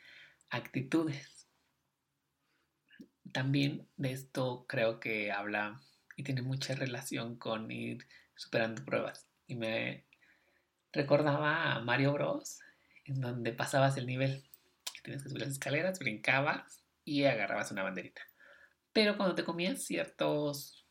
actitudes. 0.50 1.37
También 3.32 3.88
de 3.98 4.12
esto 4.12 4.66
creo 4.68 5.00
que 5.00 5.32
habla 5.32 5.82
y 6.16 6.24
tiene 6.24 6.42
mucha 6.42 6.76
relación 6.76 7.38
con 7.38 7.72
ir 7.72 8.08
superando 8.36 8.84
pruebas. 8.86 9.28
Y 9.48 9.56
me 9.56 10.06
recordaba 10.92 11.74
a 11.74 11.80
Mario 11.82 12.14
Bros, 12.14 12.60
en 13.06 13.22
donde 13.22 13.52
pasabas 13.54 13.98
el 13.98 14.08
nivel 14.08 14.44
tienes 15.08 15.24
que 15.24 15.30
subir 15.30 15.44
las 15.44 15.52
escaleras, 15.52 16.00
brincabas 16.00 16.84
y 17.06 17.24
agarrabas 17.24 17.72
una 17.72 17.84
banderita. 17.84 18.22
Pero 18.92 19.16
cuando 19.16 19.36
te 19.36 19.46
comías 19.46 19.84
ciertos 19.84 20.86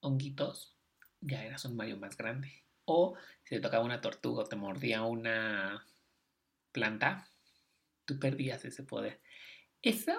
honguitos, 0.00 0.76
ya 1.20 1.44
eras 1.44 1.64
un 1.64 1.76
Mario 1.76 1.98
más 1.98 2.16
grande. 2.16 2.64
O 2.84 3.16
si 3.44 3.54
te 3.54 3.60
tocaba 3.60 3.84
una 3.84 4.00
tortuga 4.00 4.42
o 4.42 4.46
te 4.46 4.56
mordía 4.56 5.02
una 5.04 5.86
planta, 6.72 7.28
tú 8.04 8.18
perdías 8.18 8.64
ese 8.64 8.82
poder. 8.82 9.20
Esa, 9.82 10.18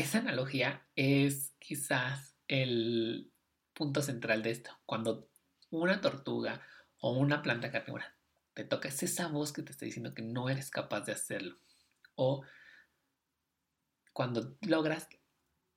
esa 0.00 0.18
analogía 0.18 0.86
es 0.96 1.54
quizás 1.58 2.36
el 2.48 3.32
punto 3.72 4.02
central 4.02 4.42
de 4.42 4.50
esto. 4.50 4.70
Cuando 4.86 5.28
una 5.70 6.00
tortuga 6.00 6.60
o 6.98 7.12
una 7.12 7.42
planta 7.42 7.70
carnívora 7.70 8.16
te 8.54 8.64
toca, 8.64 8.88
es 8.88 9.02
esa 9.02 9.28
voz 9.28 9.52
que 9.52 9.62
te 9.62 9.72
está 9.72 9.84
diciendo 9.84 10.12
que 10.14 10.22
no 10.22 10.48
eres 10.50 10.70
capaz 10.70 11.02
de 11.02 11.12
hacerlo 11.12 11.56
o 12.20 12.44
cuando 14.12 14.56
logras 14.60 15.08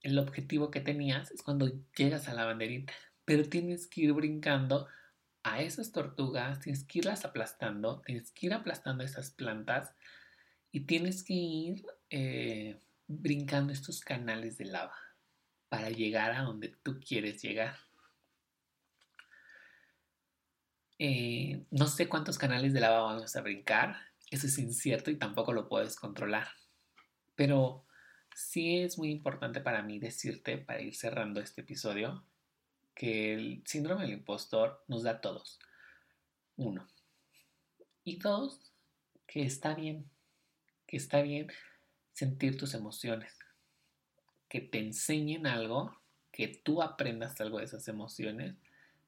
el 0.01 0.19
objetivo 0.19 0.69
que 0.69 0.81
tenías 0.81 1.31
es 1.31 1.41
cuando 1.41 1.71
llegas 1.95 2.27
a 2.27 2.33
la 2.33 2.43
banderita, 2.43 2.91
pero 3.23 3.47
tienes 3.47 3.87
que 3.87 4.01
ir 4.01 4.13
brincando 4.13 4.87
a 5.43 5.61
esas 5.61 5.93
tortugas, 5.93 6.59
tienes 6.59 6.83
que 6.83 6.99
irlas 6.99 7.23
aplastando, 7.23 8.01
tienes 8.01 8.31
que 8.31 8.47
ir 8.47 8.53
aplastando 8.53 9.05
esas 9.05 9.31
plantas 9.31 9.93
y 10.71 10.81
tienes 10.81 11.23
que 11.23 11.33
ir 11.33 11.85
eh, 12.09 12.81
brincando 13.21 13.73
estos 13.73 14.01
canales 14.01 14.57
de 14.57 14.65
lava 14.65 14.95
para 15.69 15.89
llegar 15.89 16.31
a 16.31 16.43
donde 16.43 16.69
tú 16.69 16.99
quieres 16.99 17.41
llegar. 17.41 17.77
Eh, 20.99 21.65
no 21.71 21.87
sé 21.87 22.07
cuántos 22.07 22.37
canales 22.37 22.73
de 22.73 22.79
lava 22.79 23.01
vamos 23.01 23.35
a 23.35 23.41
brincar, 23.41 23.97
eso 24.29 24.47
es 24.47 24.57
incierto 24.57 25.11
y 25.11 25.17
tampoco 25.17 25.51
lo 25.51 25.67
puedes 25.67 25.95
controlar. 25.95 26.47
Pero 27.35 27.85
sí 28.35 28.79
es 28.79 28.97
muy 28.97 29.11
importante 29.11 29.61
para 29.61 29.81
mí 29.81 29.99
decirte, 29.99 30.57
para 30.57 30.81
ir 30.81 30.95
cerrando 30.95 31.41
este 31.41 31.61
episodio, 31.61 32.23
que 32.95 33.33
el 33.33 33.63
síndrome 33.65 34.03
del 34.03 34.13
impostor 34.13 34.83
nos 34.87 35.03
da 35.03 35.11
a 35.11 35.21
todos. 35.21 35.59
Uno. 36.55 36.87
Y 38.03 38.17
dos, 38.17 38.71
que 39.25 39.43
está 39.43 39.73
bien, 39.73 40.09
que 40.85 40.97
está 40.97 41.21
bien 41.21 41.47
sentir 42.13 42.57
tus 42.57 42.73
emociones, 42.73 43.37
que 44.47 44.61
te 44.61 44.79
enseñen 44.79 45.47
algo, 45.47 45.99
que 46.31 46.47
tú 46.47 46.81
aprendas 46.81 47.39
algo 47.41 47.59
de 47.59 47.65
esas 47.65 47.87
emociones, 47.87 48.55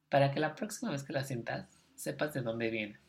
para 0.09 0.31
que 0.31 0.39
la 0.39 0.55
próxima 0.55 0.91
vez 0.91 1.03
que 1.03 1.13
las 1.13 1.27
sientas 1.27 1.67
sepas 1.95 2.33
de 2.33 2.41
dónde 2.41 2.69
vienen 2.69 2.99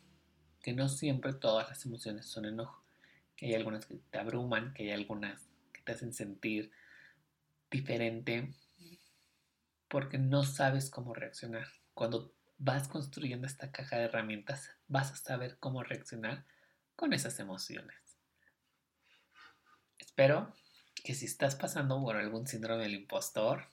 que 0.66 0.72
no 0.72 0.88
siempre 0.88 1.32
todas 1.32 1.68
las 1.68 1.86
emociones 1.86 2.26
son 2.26 2.44
enojo, 2.44 2.82
que 3.36 3.46
hay 3.46 3.54
algunas 3.54 3.86
que 3.86 4.00
te 4.10 4.18
abruman, 4.18 4.74
que 4.74 4.82
hay 4.82 4.90
algunas 4.90 5.48
que 5.72 5.80
te 5.82 5.92
hacen 5.92 6.12
sentir 6.12 6.72
diferente 7.70 8.52
porque 9.86 10.18
no 10.18 10.42
sabes 10.42 10.90
cómo 10.90 11.14
reaccionar. 11.14 11.68
Cuando 11.94 12.34
vas 12.58 12.88
construyendo 12.88 13.46
esta 13.46 13.70
caja 13.70 13.96
de 13.96 14.06
herramientas, 14.06 14.72
vas 14.88 15.12
a 15.12 15.16
saber 15.16 15.56
cómo 15.60 15.84
reaccionar 15.84 16.44
con 16.96 17.12
esas 17.12 17.38
emociones. 17.38 18.05
Espero 19.98 20.54
que 21.04 21.14
si 21.14 21.26
estás 21.26 21.54
pasando 21.54 22.00
por 22.02 22.16
algún 22.16 22.46
síndrome 22.46 22.82
del 22.82 22.94
impostor, 22.94 23.68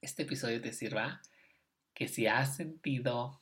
este 0.00 0.22
episodio 0.22 0.60
te 0.60 0.72
sirva, 0.72 1.22
que 1.94 2.08
si 2.08 2.26
has 2.26 2.56
sentido 2.56 3.40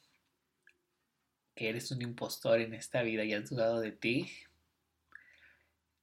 que 1.55 1.69
eres 1.69 1.91
un 1.91 2.03
impostor 2.03 2.61
en 2.61 2.75
esta 2.75 3.03
vida 3.03 3.25
y 3.25 3.35
has 3.35 3.51
dudado 3.51 3.81
de 3.81 3.93
ti, 3.93 4.31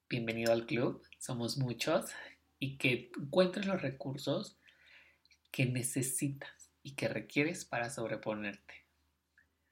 bienvenido 0.10 0.54
al 0.54 0.66
club, 0.66 1.04
somos 1.20 1.58
muchos, 1.58 2.12
y 2.60 2.78
que 2.78 3.12
encuentres 3.20 3.66
los 3.66 3.82
recursos 3.82 4.58
que 5.52 5.66
necesitas 5.66 6.72
y 6.84 6.96
que 6.96 7.08
requieres 7.08 7.66
para 7.66 7.90
sobreponerte. 7.90 8.86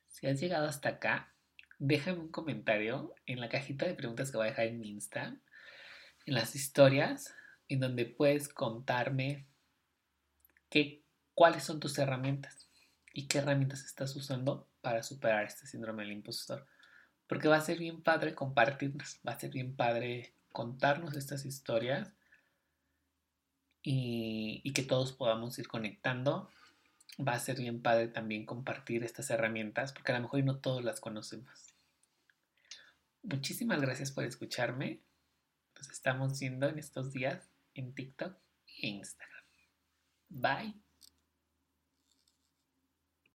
Si 0.07 0.27
has 0.27 0.39
llegado 0.39 0.67
hasta 0.67 0.89
acá, 0.89 1.33
déjame 1.79 2.19
un 2.19 2.31
comentario 2.31 3.13
en 3.25 3.39
la 3.39 3.49
cajita 3.49 3.85
de 3.85 3.95
preguntas 3.95 4.31
que 4.31 4.37
voy 4.37 4.47
a 4.47 4.49
dejar 4.49 4.67
en 4.67 4.79
mi 4.79 4.89
Insta, 4.89 5.37
en 6.25 6.33
las 6.33 6.55
historias, 6.55 7.33
en 7.69 7.79
donde 7.79 8.05
puedes 8.05 8.49
contarme 8.49 9.45
qué, 10.69 11.03
cuáles 11.33 11.63
son 11.63 11.79
tus 11.79 11.97
herramientas 11.97 12.67
y 13.13 13.27
qué 13.27 13.39
herramientas 13.39 13.85
estás 13.85 14.15
usando 14.15 14.67
para 14.81 15.03
superar 15.03 15.45
este 15.45 15.67
síndrome 15.67 16.03
del 16.03 16.13
impostor. 16.13 16.67
Porque 17.27 17.47
va 17.47 17.57
a 17.57 17.61
ser 17.61 17.79
bien 17.79 18.01
padre 18.01 18.35
compartirnos, 18.35 19.19
va 19.27 19.33
a 19.33 19.39
ser 19.39 19.51
bien 19.51 19.75
padre 19.75 20.33
contarnos 20.51 21.15
estas 21.15 21.45
historias 21.45 22.13
y, 23.81 24.61
y 24.63 24.73
que 24.73 24.83
todos 24.83 25.13
podamos 25.13 25.57
ir 25.59 25.67
conectando. 25.67 26.49
Va 27.19 27.33
a 27.33 27.39
ser 27.39 27.57
bien 27.57 27.81
padre 27.81 28.09
también 28.09 28.45
compartir 28.45 29.03
estas 29.03 29.29
herramientas 29.29 29.93
porque 29.93 30.11
a 30.11 30.15
lo 30.15 30.21
mejor 30.23 30.43
no 30.43 30.57
todos 30.57 30.83
las 30.83 30.99
conocemos. 30.99 31.73
Muchísimas 33.23 33.81
gracias 33.81 34.11
por 34.11 34.23
escucharme. 34.23 34.99
Nos 35.75 35.89
estamos 35.91 36.39
viendo 36.39 36.67
en 36.67 36.79
estos 36.79 37.11
días 37.11 37.51
en 37.73 37.93
TikTok 37.93 38.37
e 38.81 38.87
Instagram. 38.87 39.45
Bye. 40.29 40.84